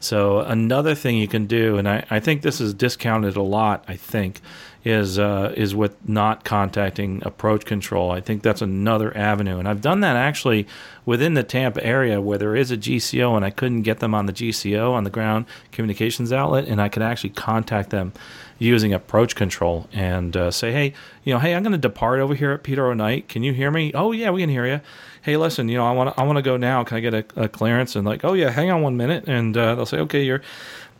[0.00, 3.84] So another thing you can do, and I, I think this is discounted a lot,
[3.88, 4.40] I think,
[4.84, 8.12] is uh, is with not contacting approach control.
[8.12, 10.66] I think that's another avenue, and I've done that actually
[11.04, 14.26] within the Tampa area where there is a GCO, and I couldn't get them on
[14.26, 18.12] the GCO on the ground communications outlet, and I could actually contact them
[18.58, 20.92] using approach control and uh, say, hey,
[21.24, 22.94] you know, hey, I'm going to depart over here at Peter O.
[22.94, 23.28] Knight.
[23.28, 23.92] Can you hear me?
[23.92, 24.80] Oh yeah, we can hear you.
[25.26, 26.84] Hey, listen, you know, I want to I want to go now.
[26.84, 27.96] Can I get a, a, clearance?
[27.96, 30.40] And like, oh yeah, hang on one minute, and uh, they'll say, okay, you're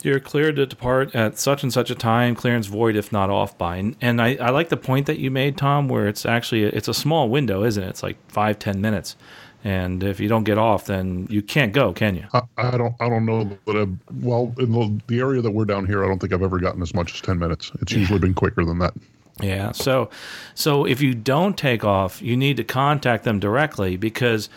[0.03, 2.35] you're cleared to depart at such and such a time.
[2.35, 3.77] Clearance void if not off by.
[3.77, 6.89] And, and I, I like the point that you made, Tom, where it's actually it's
[6.89, 7.89] a small window, isn't it?
[7.89, 9.15] It's like five ten minutes.
[9.63, 12.27] And if you don't get off, then you can't go, can you?
[12.33, 12.97] I, I don't.
[12.99, 13.87] I don't know, but uh,
[14.23, 16.83] well, in the, the area that we're down here, I don't think I've ever gotten
[16.83, 17.71] as much as ten minutes.
[17.81, 18.93] It's usually been quicker than that.
[19.41, 19.73] Yeah.
[19.73, 20.11] So,
[20.55, 24.49] so if you don't take off, you need to contact them directly because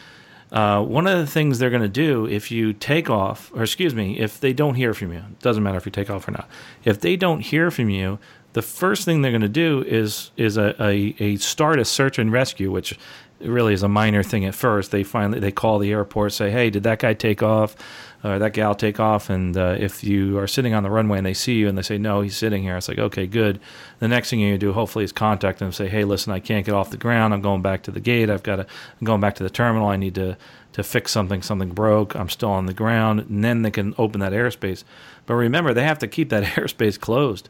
[0.52, 3.94] uh, one of the things they're going to do if you take off, or excuse
[3.94, 6.32] me, if they don't hear from you, it doesn't matter if you take off or
[6.32, 6.50] not.
[6.84, 8.20] If they don't hear from you,
[8.54, 12.18] the first thing they're going to do is is a, a, a start a search
[12.18, 12.98] and rescue, which
[13.40, 14.90] really is a minor thing at first.
[14.92, 17.76] They finally they call the airport, say, "Hey, did that guy take off?
[18.24, 21.26] Or that gal take off?" And uh, if you are sitting on the runway and
[21.26, 23.60] they see you and they say, "No, he's sitting here," it's like, "Okay, good."
[24.00, 26.66] The next thing you do, hopefully, is contact them and say, "Hey, listen, I can't
[26.66, 27.34] get off the ground.
[27.34, 28.30] I'm going back to the gate.
[28.30, 28.64] I've got to.
[28.64, 29.88] I'm going back to the terminal.
[29.88, 30.38] I need to."
[30.74, 32.16] To fix something, something broke.
[32.16, 34.84] I'm still on the ground, and then they can open that airspace.
[35.26, 37.50] But remember, they have to keep that airspace closed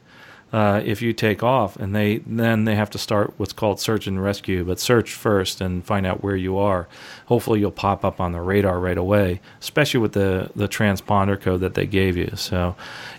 [0.52, 4.06] uh, if you take off, and they then they have to start what's called search
[4.06, 4.64] and rescue.
[4.64, 6.88] But search first and find out where you are.
[7.26, 11.60] Hopefully, you'll pop up on the radar right away, especially with the the transponder code
[11.60, 12.32] that they gave you.
[12.34, 12.74] So,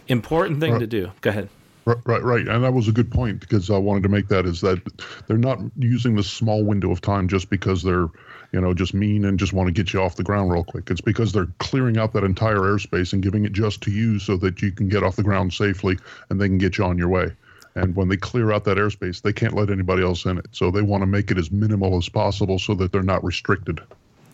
[0.07, 0.79] important thing right.
[0.79, 1.11] to do.
[1.21, 1.49] Go ahead.
[1.85, 4.45] Right, right, right, and that was a good point because I wanted to make that
[4.45, 4.79] is that
[5.25, 8.07] they're not using this small window of time just because they're
[8.51, 10.89] you know, just mean and just want to get you off the ground real quick.
[10.89, 14.35] It's because they're clearing out that entire airspace and giving it just to you so
[14.37, 15.97] that you can get off the ground safely
[16.29, 17.31] and they can get you on your way.
[17.75, 20.47] And when they clear out that airspace, they can't let anybody else in it.
[20.51, 23.79] So they want to make it as minimal as possible so that they're not restricted.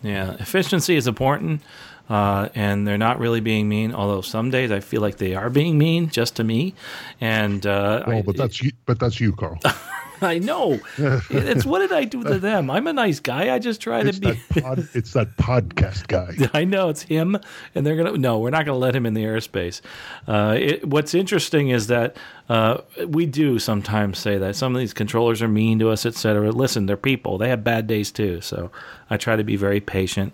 [0.02, 1.60] Yeah, efficiency is important,
[2.08, 3.94] uh, and they're not really being mean.
[3.94, 6.74] Although some days I feel like they are being mean just to me.
[7.20, 9.58] And uh, oh, but that's you, but that's you, Carl.
[10.22, 10.80] I know.
[10.96, 12.70] it's what did I do to them?
[12.70, 13.54] I'm a nice guy.
[13.54, 14.60] I just try it's to be.
[14.60, 16.48] Pod, it's that podcast guy.
[16.58, 17.38] I know it's him,
[17.74, 18.18] and they're gonna.
[18.18, 19.80] No, we're not gonna let him in the airspace.
[20.26, 22.16] Uh, it, what's interesting is that
[22.48, 26.50] uh, we do sometimes say that some of these controllers are mean to us, etc.
[26.50, 27.38] Listen, they're people.
[27.38, 28.40] They have bad days too.
[28.40, 28.70] So
[29.10, 30.32] I try to be very patient.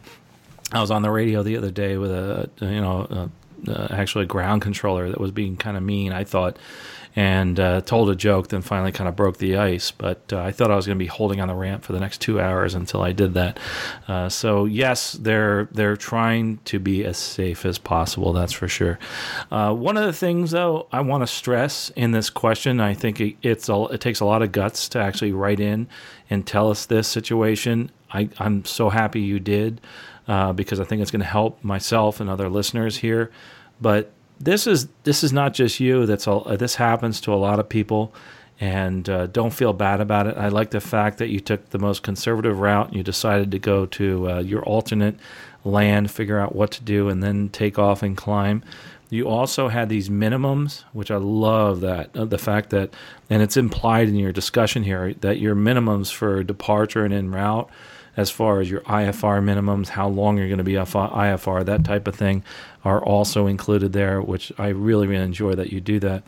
[0.72, 4.24] I was on the radio the other day with a you know a, uh, actually
[4.24, 6.12] a ground controller that was being kind of mean.
[6.12, 6.58] I thought
[7.16, 9.90] and uh, told a joke, then finally kind of broke the ice.
[9.90, 12.00] But uh, I thought I was going to be holding on the ramp for the
[12.00, 13.58] next two hours until I did that.
[14.08, 18.32] Uh, so yes, they're they're trying to be as safe as possible.
[18.32, 18.98] That's for sure.
[19.50, 23.20] Uh, one of the things, though, I want to stress in this question, I think
[23.20, 25.86] it, it's a, it takes a lot of guts to actually write in
[26.28, 27.90] and tell us this situation.
[28.10, 29.80] I, I'm so happy you did.
[30.26, 33.30] Uh, because I think it's going to help myself and other listeners here.
[33.78, 34.10] But
[34.40, 36.06] this is this is not just you.
[36.06, 36.46] That's all.
[36.46, 38.14] Uh, this happens to a lot of people,
[38.60, 40.36] and uh, don't feel bad about it.
[40.36, 42.88] I like the fact that you took the most conservative route.
[42.88, 45.16] And you decided to go to uh, your alternate
[45.64, 48.62] land, figure out what to do, and then take off and climb.
[49.10, 52.92] You also had these minimums, which I love that uh, the fact that,
[53.30, 57.70] and it's implied in your discussion here that your minimums for departure and en route
[58.16, 61.84] as far as your IFR minimums, how long you're going to be off IFR, that
[61.84, 62.44] type of thing,
[62.84, 66.22] are also included there, which I really, really enjoy that you do that.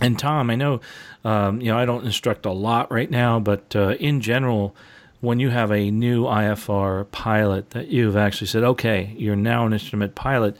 [0.00, 0.80] And Tom, I know,
[1.24, 4.74] um, you know, I don't instruct a lot right now, but uh, in general,
[5.20, 9.72] when you have a new IFR pilot that you've actually said, okay, you're now an
[9.72, 10.56] instrument pilot,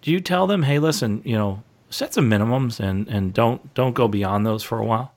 [0.00, 3.94] do you tell them, hey, listen, you know, set some minimums and, and don't don't
[3.94, 5.12] go beyond those for a while?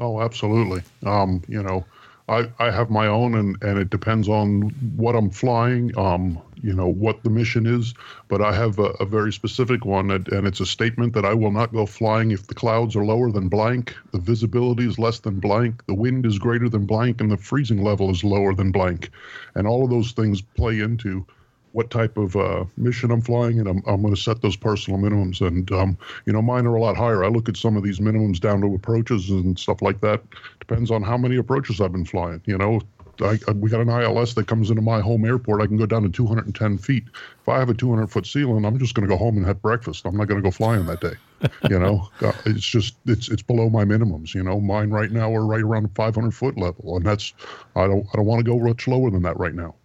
[0.00, 0.82] Oh, absolutely.
[1.04, 1.84] Um, you know,
[2.28, 6.74] I, I have my own, and, and it depends on what I'm flying, um, you
[6.74, 7.94] know, what the mission is.
[8.28, 11.32] But I have a, a very specific one, and, and it's a statement that I
[11.32, 15.20] will not go flying if the clouds are lower than blank, the visibility is less
[15.20, 18.72] than blank, the wind is greater than blank, and the freezing level is lower than
[18.72, 19.10] blank.
[19.54, 21.26] And all of those things play into
[21.72, 24.98] what type of uh, mission I'm flying, and I'm, I'm going to set those personal
[24.98, 25.46] minimums.
[25.46, 27.24] And um, you know, mine are a lot higher.
[27.24, 30.22] I look at some of these minimums down to approaches and stuff like that.
[30.60, 32.42] Depends on how many approaches I've been flying.
[32.46, 32.80] You know,
[33.20, 35.62] I, I, we got an ILS that comes into my home airport.
[35.62, 37.04] I can go down to 210 feet.
[37.40, 39.60] If I have a 200 foot ceiling, I'm just going to go home and have
[39.60, 40.06] breakfast.
[40.06, 41.14] I'm not going to go flying that day.
[41.70, 44.34] you know, uh, it's just it's it's below my minimums.
[44.34, 47.32] You know, mine right now are right around 500 foot level, and that's
[47.76, 49.76] I don't I don't want to go much lower than that right now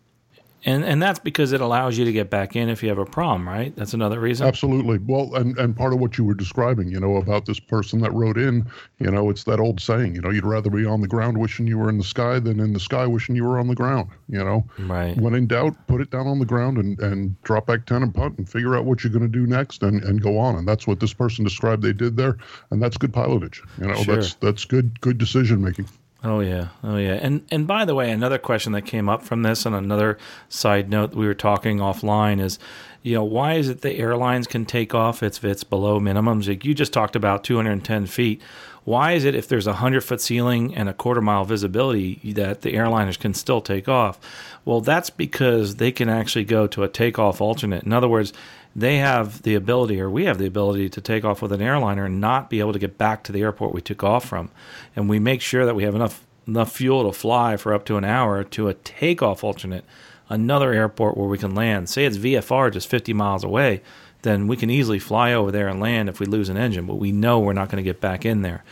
[0.65, 3.05] and and that's because it allows you to get back in if you have a
[3.05, 3.75] problem, right?
[3.75, 4.47] That's another reason.
[4.47, 4.97] Absolutely.
[4.99, 8.13] Well, and and part of what you were describing, you know, about this person that
[8.13, 8.65] wrote in,
[8.99, 11.67] you know, it's that old saying, you know, you'd rather be on the ground wishing
[11.67, 14.09] you were in the sky than in the sky wishing you were on the ground.
[14.29, 15.17] You know, right?
[15.17, 18.13] When in doubt, put it down on the ground and and drop back ten and
[18.13, 20.55] punt and figure out what you're going to do next and and go on.
[20.55, 22.37] And that's what this person described they did there,
[22.71, 23.59] and that's good pilotage.
[23.79, 24.15] You know, sure.
[24.15, 25.87] that's that's good good decision making.
[26.25, 29.41] Oh yeah, oh yeah, and and by the way, another question that came up from
[29.41, 30.17] this, and another
[30.47, 32.59] side note we were talking offline is,
[33.01, 36.47] you know, why is it the airlines can take off if it's below minimums?
[36.47, 38.41] Like you just talked about 210 feet.
[38.85, 42.61] Why is it if there's a hundred foot ceiling and a quarter mile visibility that
[42.61, 44.17] the airliners can still take off?
[44.63, 47.83] Well, that's because they can actually go to a takeoff alternate.
[47.83, 48.31] In other words,
[48.75, 52.05] they have the ability, or we have the ability, to take off with an airliner
[52.05, 54.49] and not be able to get back to the airport we took off from.
[54.95, 57.95] And we make sure that we have enough enough fuel to fly for up to
[57.95, 59.85] an hour to a takeoff alternate,
[60.27, 61.87] another airport where we can land.
[61.89, 63.81] Say it's VFR just 50 miles away,
[64.23, 66.95] then we can easily fly over there and land if we lose an engine, but
[66.95, 68.63] we know we're not going to get back in there.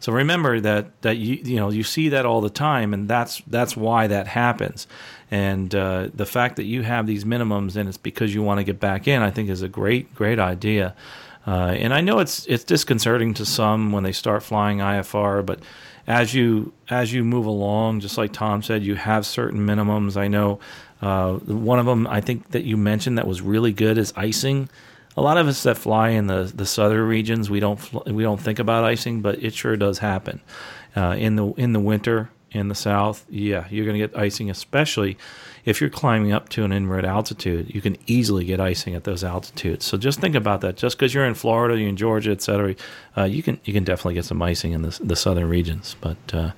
[0.00, 3.42] So remember that that you you know you see that all the time, and that's
[3.46, 4.86] that's why that happens.
[5.30, 8.64] And uh, the fact that you have these minimums and it's because you want to
[8.64, 10.96] get back in, I think, is a great great idea.
[11.46, 15.60] Uh, and I know it's it's disconcerting to some when they start flying IFR, but
[16.06, 20.16] as you as you move along, just like Tom said, you have certain minimums.
[20.16, 20.58] I know
[21.02, 24.68] uh, one of them I think that you mentioned that was really good is icing.
[25.16, 28.22] A lot of us that fly in the, the southern regions, we don't fl- we
[28.22, 30.40] don't think about icing, but it sure does happen.
[30.96, 34.50] Uh, in the in the winter in the south, yeah, you're going to get icing,
[34.50, 35.16] especially
[35.64, 39.04] if you're climbing up to an en route altitude, you can easily get icing at
[39.04, 39.84] those altitudes.
[39.84, 40.76] So just think about that.
[40.76, 42.74] Just because you're in Florida, you're in Georgia, et cetera,
[43.16, 45.96] uh, you can you can definitely get some icing in the, the southern regions.
[46.00, 46.52] But uh,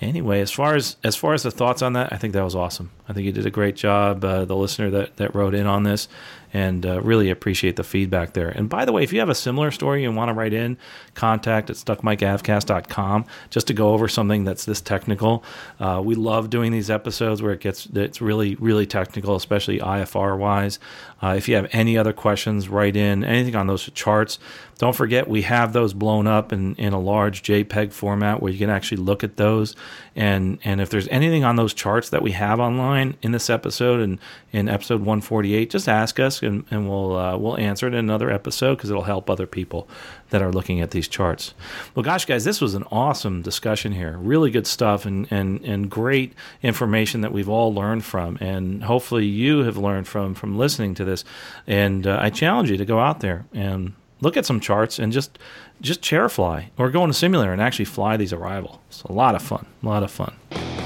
[0.00, 2.54] anyway, as far as as far as the thoughts on that, I think that was
[2.54, 2.90] awesome.
[3.08, 4.24] I think you did a great job.
[4.24, 6.08] Uh, the listener that that wrote in on this,
[6.52, 8.48] and uh, really appreciate the feedback there.
[8.48, 10.76] And by the way, if you have a similar story and want to write in,
[11.14, 15.44] contact at stuckmicavcast.com just to go over something that's this technical.
[15.80, 20.38] Uh, we love doing these episodes where it gets it's really really technical, especially IFR
[20.38, 20.78] wise.
[21.22, 24.38] Uh, if you have any other questions, write in anything on those charts.
[24.78, 28.58] Don't forget, we have those blown up in, in a large JPEG format where you
[28.58, 29.76] can actually look at those.
[30.16, 34.00] And, and if there's anything on those charts that we have online in this episode
[34.00, 34.18] and
[34.50, 38.30] in episode 148, just ask us and, and we'll, uh, we'll answer it in another
[38.30, 39.88] episode because it'll help other people
[40.32, 41.54] that are looking at these charts.
[41.94, 44.16] Well, gosh, guys, this was an awesome discussion here.
[44.18, 48.38] Really good stuff and, and, and great information that we've all learned from.
[48.40, 51.22] And hopefully you have learned from, from listening to this.
[51.66, 55.12] And uh, I challenge you to go out there and look at some charts and
[55.12, 55.38] just
[55.80, 58.80] just chair fly or go in a simulator and actually fly these arrival.
[58.88, 59.66] It's a lot of fun.
[59.82, 60.32] A lot of fun.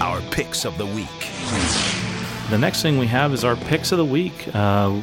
[0.00, 1.06] Our picks of the week.
[2.50, 4.48] The next thing we have is our picks of the week.
[4.54, 5.02] Uh,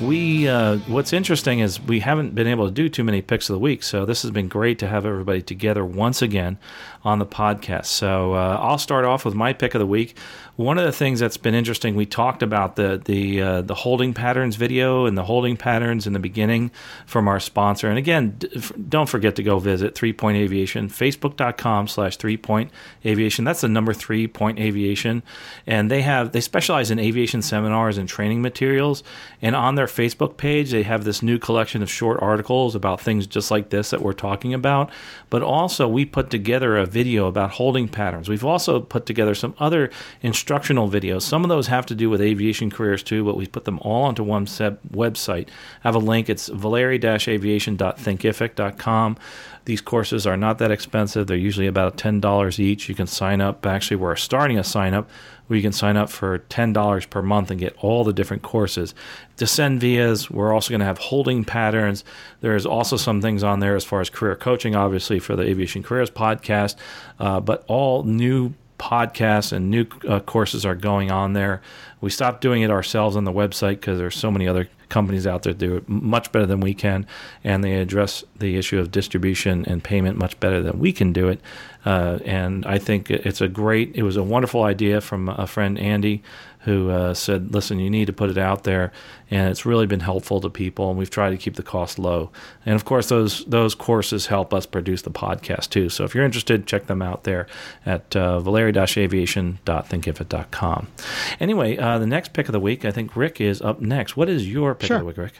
[0.00, 3.54] we uh, what's interesting is we haven't been able to do too many picks of
[3.54, 6.58] the week, so this has been great to have everybody together once again
[7.04, 7.86] on the podcast.
[7.86, 10.16] So uh, I'll start off with my pick of the week.
[10.58, 14.12] One of the things that's been interesting, we talked about the the uh, the holding
[14.12, 16.72] patterns video and the holding patterns in the beginning
[17.06, 17.88] from our sponsor.
[17.88, 18.40] And again,
[18.88, 22.72] don't forget to go visit Three Point Aviation, Facebook.com slash Three Point
[23.06, 23.44] Aviation.
[23.44, 25.22] That's the number Three Point Aviation,
[25.64, 29.04] and they have they specialize in aviation seminars and training materials.
[29.40, 33.28] And on their Facebook page, they have this new collection of short articles about things
[33.28, 34.90] just like this that we're talking about.
[35.30, 38.28] But also, we put together a video about holding patterns.
[38.28, 39.90] We've also put together some other
[40.48, 41.22] instructional videos.
[41.22, 44.04] Some of those have to do with aviation careers too, but we put them all
[44.04, 45.48] onto one website.
[45.48, 46.30] I have a link.
[46.30, 49.18] It's valeri-aviation.thinkific.com.
[49.66, 51.26] These courses are not that expensive.
[51.26, 52.88] They're usually about $10 each.
[52.88, 53.66] You can sign up.
[53.66, 55.10] Actually, we're starting a sign up
[55.48, 58.94] where you can sign up for $10 per month and get all the different courses.
[59.36, 62.04] Descend vias, we're also going to have holding patterns.
[62.40, 65.82] There's also some things on there as far as career coaching, obviously, for the Aviation
[65.82, 66.76] Careers podcast,
[67.18, 71.60] uh, but all new podcasts and new uh, courses are going on there.
[72.00, 75.42] We stopped doing it ourselves on the website because there's so many other companies out
[75.42, 77.06] there do it much better than we can,
[77.44, 81.28] and they address the issue of distribution and payment much better than we can do
[81.28, 81.40] it.
[81.84, 85.78] Uh, and I think it's a great, it was a wonderful idea from a friend
[85.78, 86.22] Andy
[86.68, 88.92] who uh, said, "Listen, you need to put it out there,"
[89.30, 90.88] and it's really been helpful to people.
[90.90, 92.30] And we've tried to keep the cost low.
[92.66, 95.88] And of course, those those courses help us produce the podcast too.
[95.88, 97.46] So if you're interested, check them out there
[97.86, 100.88] at uh, valeri-aviation.thinkific.com.
[101.40, 104.16] Anyway, uh, the next pick of the week, I think Rick is up next.
[104.16, 104.96] What is your pick Sure.
[104.98, 105.34] of the week, Rick?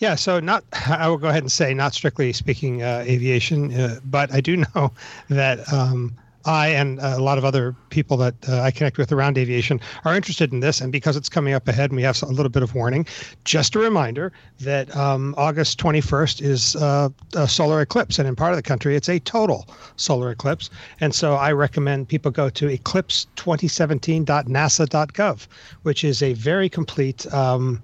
[0.00, 4.00] Yeah, so not I will go ahead and say not strictly speaking uh, aviation, uh,
[4.04, 4.92] but I do know
[5.28, 9.36] that um, I and a lot of other people that uh, I connect with around
[9.38, 12.26] aviation are interested in this, and because it's coming up ahead, and we have a
[12.26, 13.06] little bit of warning.
[13.44, 14.30] Just a reminder
[14.60, 18.94] that um, August 21st is uh, a solar eclipse, and in part of the country,
[18.96, 19.66] it's a total
[19.96, 20.68] solar eclipse,
[21.00, 25.46] and so I recommend people go to eclipse2017.nasa.gov,
[25.82, 27.32] which is a very complete.
[27.32, 27.82] Um,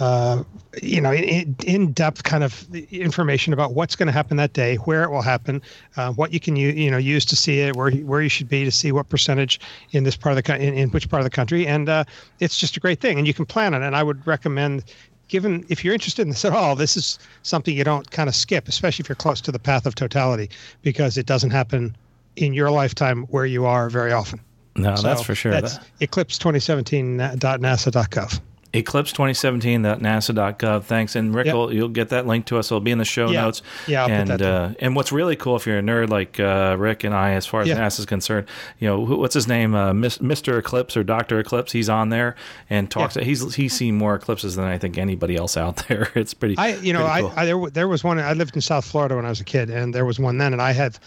[0.00, 0.42] uh,
[0.82, 4.74] you know, in, in depth kind of information about what's going to happen that day,
[4.76, 5.62] where it will happen,
[5.96, 8.48] uh, what you can you, you know use to see it, where where you should
[8.48, 9.60] be to see what percentage
[9.92, 12.04] in this part of the co- in, in which part of the country, and uh,
[12.40, 13.82] it's just a great thing, and you can plan it.
[13.82, 14.84] And I would recommend.
[15.28, 18.34] Given if you're interested in this at all, this is something you don't kind of
[18.36, 20.50] skip, especially if you're close to the path of totality,
[20.82, 21.96] because it doesn't happen
[22.36, 24.38] in your lifetime where you are very often.
[24.76, 25.50] No, So that's for sure.
[25.50, 28.40] That's That- eclipse2017.nasa.gov.
[28.74, 30.84] eclipse2017.nasa.gov.
[30.84, 31.54] Thanks, and Rick, Yep.
[31.54, 32.66] will, you'll get that link to us.
[32.66, 33.42] It'll be in the show Yeah.
[33.42, 33.62] notes.
[33.86, 36.76] Yeah, I'll and that uh, and what's really cool if you're a nerd like uh,
[36.78, 37.78] Rick and I, as far as Yeah.
[37.78, 38.46] NASA is concerned,
[38.78, 40.58] you know, who, what's his name, uh, Mr.
[40.58, 41.72] Eclipse or Doctor Eclipse?
[41.72, 42.34] He's on there
[42.68, 43.16] and talks.
[43.16, 43.24] Yeah.
[43.24, 46.10] He's he's seen more eclipses than I think anybody else out there.
[46.14, 46.56] It's pretty.
[46.58, 47.42] I, you know, pretty I.
[47.42, 48.18] I there, there was one.
[48.18, 50.52] I lived in South Florida when I was a kid, and there was one then,
[50.52, 50.98] and I had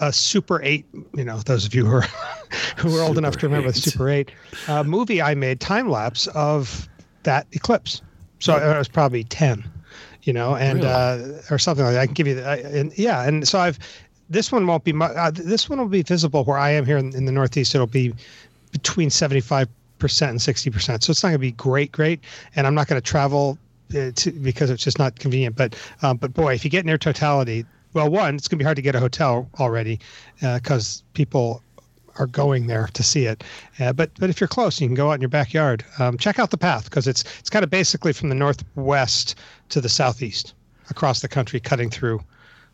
[0.00, 0.86] a Super 8,
[1.16, 2.02] you know, those of you who are
[2.76, 4.30] who are old Super enough to remember the Super 8
[4.68, 6.87] uh, movie I made time lapse of
[7.24, 8.02] that eclipse.
[8.40, 9.64] So it was probably 10,
[10.22, 10.88] you know, and Really?
[10.92, 12.00] uh, or something like that.
[12.00, 12.48] I can give you the,
[12.78, 13.78] and yeah, and so I've
[14.30, 17.14] this one won't be uh, this one will be visible where I am here in,
[17.14, 17.74] in the Northeast.
[17.74, 18.14] It'll be
[18.72, 21.02] between 75 percent and 60 percent.
[21.02, 22.20] So it's not going to be great, great,
[22.54, 23.58] and I'm not going to travel
[23.96, 25.56] uh, to, because it's just not convenient.
[25.56, 27.64] But um, but boy, if you get near totality,
[27.94, 29.98] well, one, it's going to be hard to get a hotel already
[30.40, 31.62] because people
[32.18, 33.44] are going there to see it.
[33.80, 35.84] Uh, but but if you're close, you can go out in your backyard.
[35.98, 39.34] Um, check out the path because it's it's kind of basically from the northwest
[39.70, 40.54] to the southeast
[40.90, 42.20] across the country, cutting through,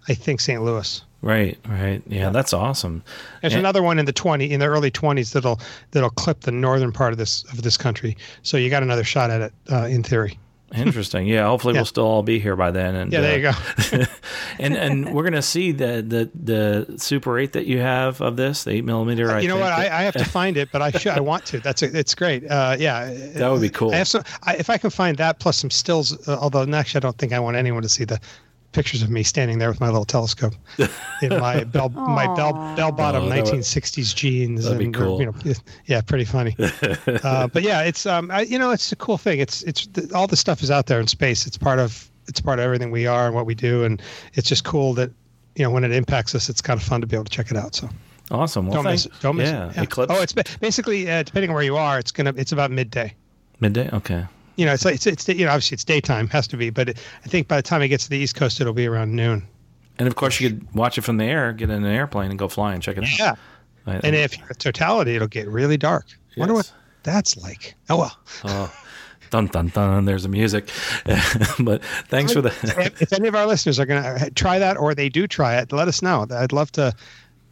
[0.09, 0.63] I think St.
[0.63, 1.03] Louis.
[1.23, 2.03] Right, right.
[2.07, 3.03] Yeah, that's awesome.
[3.41, 5.59] There's And- another one in the 20 in the early 20s that'll
[5.93, 8.17] that'll clip the northern part of this of this country.
[8.43, 10.39] So you got another shot at it uh, in theory.
[10.75, 11.27] Interesting.
[11.27, 11.81] Yeah, hopefully Yeah.
[11.81, 12.95] we'll still all be here by then.
[12.97, 14.05] And Yeah, there you uh, go.
[14.59, 18.65] and and we're gonna see the the the Super Eight that you have of this,
[18.65, 19.31] the eight millimeter.
[19.31, 19.73] I you know think what?
[19.73, 21.13] I, that- I have to find it, but I should.
[21.13, 21.61] I want to.
[21.61, 22.51] That's a, it's great.
[22.51, 23.95] Uh, yeah, That would be cool.
[23.95, 24.25] I some.
[24.43, 27.33] I, if I can find that plus some stills, uh, although actually I don't think
[27.33, 28.19] I want anyone to see the
[28.75, 30.53] pictures of me standing there with my little telescope
[31.23, 34.65] in my bell my bell bell bottom Oh, 1960s jeans.
[34.65, 35.21] that'd be and, cool.
[35.21, 35.55] You know,
[35.87, 36.55] yeah, pretty funny.
[37.23, 39.39] uh, but yeah, it's um, I, you know, it's a cool thing.
[39.41, 41.47] It's it's all the stuff is out there in space.
[41.47, 44.03] It's part of it's part of everything we are and what we do, and
[44.35, 45.11] it's just cool that
[45.57, 47.51] you know when it impacts us, it's kind of fun to be able to check
[47.51, 47.75] it out.
[47.75, 47.89] So.
[48.31, 48.67] awesome.
[48.67, 49.13] Well, Don't miss it.
[49.21, 49.77] Don't miss yeah, it.
[49.77, 49.83] Yeah.
[49.83, 50.13] Eclipse.
[50.15, 53.15] Oh, it's basically uh, depending on where you are, it's gonna it's about midday.
[53.61, 53.89] midday.
[53.93, 54.25] Okay.
[54.57, 56.91] You know, it's like it's, it's you know obviously it's daytime has to be, but
[56.91, 59.15] it, I think by the time it gets to the East Coast, it'll be around
[59.15, 59.47] noon.
[59.99, 62.39] And of course, you could watch it from the air, get in an airplane, and
[62.39, 63.19] go fly and check it out.
[63.19, 63.35] Yeah,
[63.87, 66.07] I- and if you're at totality, it'll get really dark.
[66.37, 67.75] Wonder what that's like.
[67.91, 68.19] Oh well.
[68.45, 68.73] oh,
[69.31, 70.05] dun dun dun.
[70.05, 70.69] There's the music.
[71.61, 72.49] but thanks for the.
[72.79, 75.57] if, if any of our listeners are gonna uh, try that or they do try
[75.59, 76.27] it, let us know.
[76.31, 76.93] I'd love to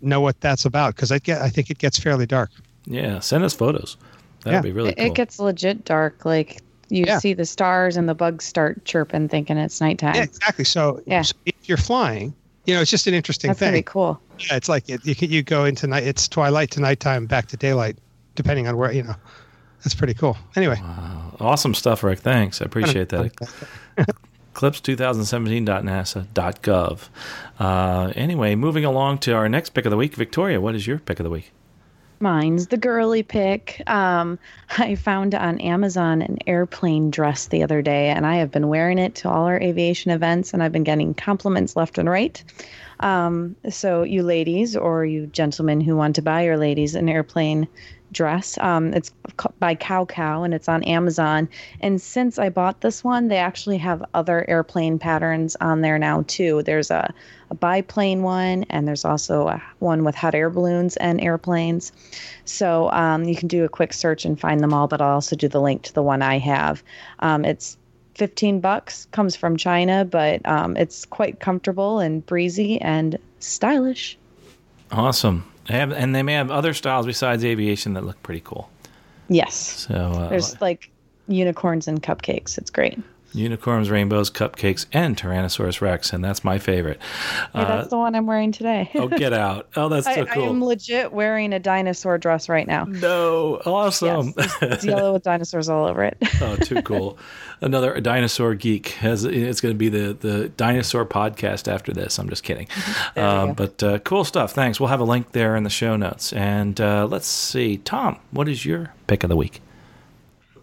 [0.00, 2.50] know what that's about because I get I think it gets fairly dark.
[2.86, 3.96] yeah, send us photos.
[4.42, 4.60] That'd Yeah.
[4.62, 5.06] be really It, cool.
[5.06, 6.24] it gets legit dark.
[6.24, 6.60] Like
[6.92, 7.18] you Yeah.
[7.18, 10.14] see the stars and the bugs start chirping, thinking it's nighttime.
[10.14, 10.64] Yeah, exactly.
[10.64, 11.22] So, Yeah.
[11.22, 12.34] so if you're flying,
[12.66, 13.78] you know, it's just an interesting That's gonna thing.
[13.80, 14.20] be cool.
[14.38, 16.02] Yeah, it's like it, you can, you go into night.
[16.04, 17.96] It's twilight to nighttime, back to daylight,
[18.34, 19.14] depending on where you know.
[19.82, 20.36] That's pretty cool.
[20.54, 20.80] Anyway,
[21.40, 22.20] awesome stuff, Rick.
[22.20, 22.60] Thanks.
[22.62, 23.32] I appreciate that.
[24.54, 27.08] Eclipse2017.nasa.gov.
[27.58, 30.14] Uh, anyway, moving along to our next pick of the week.
[30.14, 31.52] Victoria, what is your pick of the week?
[32.22, 33.82] Mine's the girly pick.
[33.88, 34.38] Um,
[34.78, 38.98] I found on Amazon an airplane dress the other day, and I have been wearing
[38.98, 42.42] it to all our aviation events, and I've been getting compliments left and right.
[43.00, 47.66] Um, so, you ladies or you gentlemen who want to buy your ladies an airplane
[48.12, 49.10] dress, um, it's
[49.58, 51.48] by Cow Cow, and it's on Amazon.
[51.80, 56.24] And since I bought this one, they actually have other airplane patterns on there now
[56.26, 56.62] too.
[56.62, 57.12] There's a,
[57.50, 61.92] a biplane one, and there's also a, one with hot air balloons and airplanes.
[62.44, 65.36] So um, you can do a quick search and find them all, but I'll also
[65.36, 66.82] do the link to the one I have.
[67.20, 67.76] Um, it's
[68.14, 74.18] 15 bucks, comes from China, but um, it's quite comfortable and breezy and stylish.
[74.90, 75.44] Awesome.
[75.68, 78.70] They have, and they may have other styles besides aviation that look pretty cool.
[79.28, 79.54] Yes.
[79.54, 80.90] So uh, There's like
[81.28, 82.58] unicorns and cupcakes.
[82.58, 82.98] It's great.
[83.34, 87.00] Unicorns, rainbows, cupcakes, and Tyrannosaurus Rex, and that's my favorite.
[87.52, 88.90] Hey, that's the one I'm wearing today.
[88.94, 89.68] oh, get out!
[89.76, 90.48] Oh, that's I, so I cool.
[90.48, 92.84] am legit wearing a dinosaur dress right now.
[92.84, 94.34] no, awesome.
[94.36, 96.16] Yes, it's yellow with dinosaurs all over it.
[96.40, 97.18] oh, too cool.
[97.60, 102.18] Another dinosaur geek has it's going to be the the dinosaur podcast after this.
[102.18, 102.68] I'm just kidding,
[103.16, 104.52] um, but uh, cool stuff.
[104.52, 104.80] Thanks.
[104.80, 106.32] We'll have a link there in the show notes.
[106.32, 109.60] And uh, let's see, Tom, what is your pick of the week?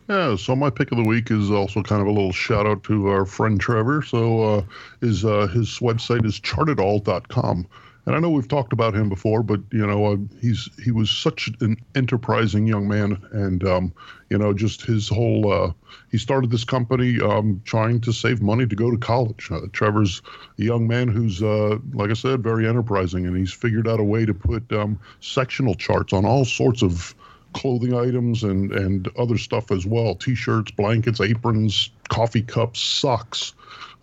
[0.10, 2.84] Yeah, so my pick of the week is also kind of a little shout out
[2.86, 4.02] to our friend Trevor.
[4.02, 4.64] So uh,
[5.02, 7.68] his uh, his website is chartitall.com.
[8.08, 11.12] And I know we've talked about him before, but you know uh, he's he was
[11.12, 13.94] such an enterprising young man, and um,
[14.32, 15.72] you know just his whole uh,
[16.10, 19.52] he started this company um, trying to save money to go to college.
[19.52, 20.24] Uh, Trevor's
[20.58, 24.04] a young man who's uh, like I said very enterprising, and he's figured out a
[24.04, 27.14] way to put um, sectional charts on all sorts of
[27.54, 33.54] clothing items and and other stuff as well t-shirts blankets aprons coffee cups socks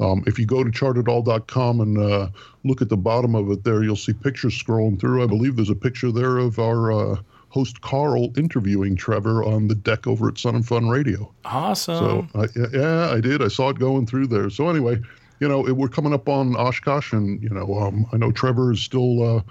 [0.01, 2.29] um, if you go to chartitall.com and uh,
[2.65, 5.71] look at the bottom of it there you'll see pictures scrolling through i believe there's
[5.71, 7.17] a picture there of our uh,
[7.51, 12.29] host carl interviewing trevor on the deck over at sun and fun radio Awesome.
[12.33, 13.43] so I, yeah, I did.
[13.43, 14.51] I saw it going through there.
[14.51, 15.01] So anyway,
[15.41, 18.73] you know, it, we're coming up on Oshkosh, and you know, um, I know Trevor
[18.73, 19.43] is still, uh,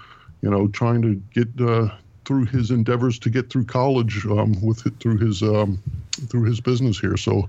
[0.42, 1.88] you know, trying to get uh,
[2.26, 5.82] through his endeavors to get through college um, with through his um,
[6.28, 7.16] through his business here.
[7.16, 7.48] So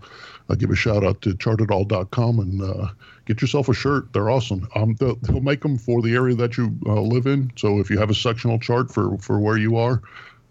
[0.50, 2.88] I give a shout out to chartitall.com and uh,
[3.26, 4.14] get yourself a shirt.
[4.14, 4.68] They're awesome.
[4.76, 7.52] Um, they'll, they'll make them for the area that you uh, live in.
[7.56, 10.02] So if you have a sectional chart for for where you are,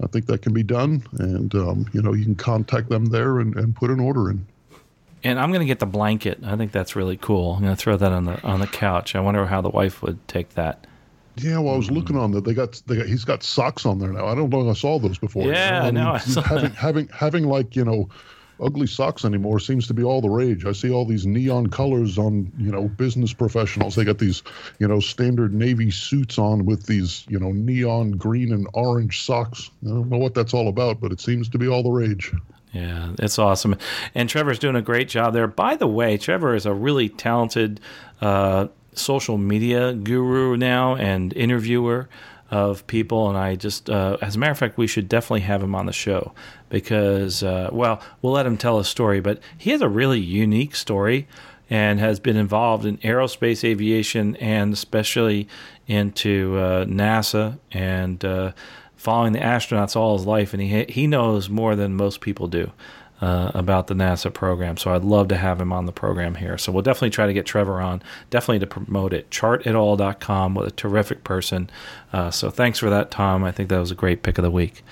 [0.03, 1.03] I think that can be done.
[1.19, 4.45] And um, you know you can contact them there and, and put an order in.
[5.25, 6.41] And I'm going to get the blanket.
[6.45, 7.55] I think that's really cool.
[7.55, 9.15] I'm going to throw that on the on the couch.
[9.15, 10.87] I wonder how the wife would take that.
[11.37, 12.45] Yeah, well, I was looking on that.
[12.45, 14.27] They got, they got, he's got socks on there now.
[14.27, 15.45] I don't know if I saw those before.
[15.45, 16.13] Yeah, I know.
[16.13, 18.09] I saw having, having, having like, you know,
[18.59, 20.65] ugly socks anymore seems to be all the rage.
[20.65, 23.95] I see all these neon colors on, you know, business professionals.
[23.95, 24.43] They got these,
[24.79, 29.71] you know, standard navy suits on with these, you know, neon green and orange socks.
[29.85, 32.33] I don't know what that's all about, but it seems to be all the rage.
[32.73, 33.77] Yeah, it's awesome.
[34.15, 35.47] And Trevor's doing a great job there.
[35.47, 37.81] By the way, Trevor is a really talented
[38.21, 38.69] uh,
[38.99, 42.09] social media guru now and interviewer
[42.51, 43.29] of people.
[43.29, 45.87] And I just, uh, as a matter of fact, we should definitely have him on
[45.87, 46.33] the show
[46.69, 50.75] because, uh, well, we'll let him tell a story, but he has a really unique
[50.75, 51.27] story
[51.69, 55.49] and has been involved in aerospace aviation and especially
[55.89, 58.53] into uh, NASA and uh,
[58.97, 60.53] following the astronauts all his life.
[60.53, 62.71] And he, he knows more than most people do
[63.21, 64.77] uh, about the NASA program.
[64.77, 66.59] So I'd love to have him on the program here.
[66.59, 69.31] So we'll definitely try to get Trevor on, definitely to promote it.
[69.31, 71.71] Chartitall.com with a terrific person.
[72.13, 73.43] Uh, so thanks for that, Tom.
[73.43, 74.83] I think that was a great pick of the week.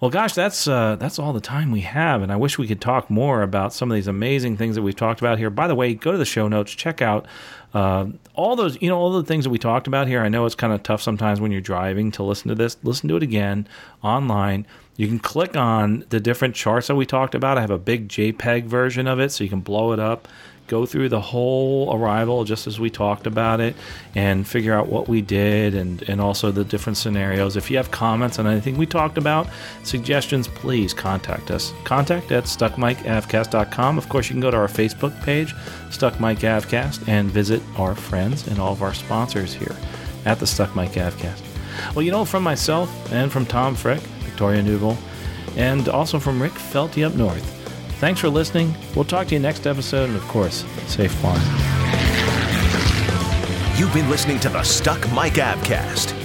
[0.00, 2.80] Well, gosh, that's uh, that's all the time we have, and I wish we could
[2.80, 5.48] talk more about some of these amazing things that we've talked about here.
[5.48, 7.26] By the way, go to the show notes, check out
[7.72, 10.22] uh, all those, you know, all the things that we talked about here.
[10.22, 12.76] I know it's kind of tough sometimes when you're driving to listen to this.
[12.82, 13.68] Listen to it again
[14.02, 17.58] online you can click on the different charts that we talked about.
[17.58, 20.26] I have a big JPEG version of it, so you can blow it up,
[20.68, 23.76] go through the whole arrival just as we talked about it,
[24.14, 27.56] and figure out what we did and, and also the different scenarios.
[27.56, 29.48] If you have comments on anything we talked about,
[29.84, 31.72] suggestions, please contact us.
[31.84, 33.98] Contact at stuckmikeavcast.com.
[33.98, 35.54] Of course, you can go to our Facebook page,
[35.90, 39.76] Stuck Mike Avcast, and visit our friends and all of our sponsors here
[40.24, 41.42] at the Stuck Mike Avcast.
[41.94, 44.00] Well, you know, from myself and from Tom Frick,
[44.36, 44.98] Victoria Neuville,
[45.56, 47.42] and also from Rick Felty up north.
[48.00, 48.74] Thanks for listening.
[48.94, 51.40] We'll talk to you next episode, and of course, safe flying.
[53.78, 56.15] You've been listening to the Stuck Mike Avcast.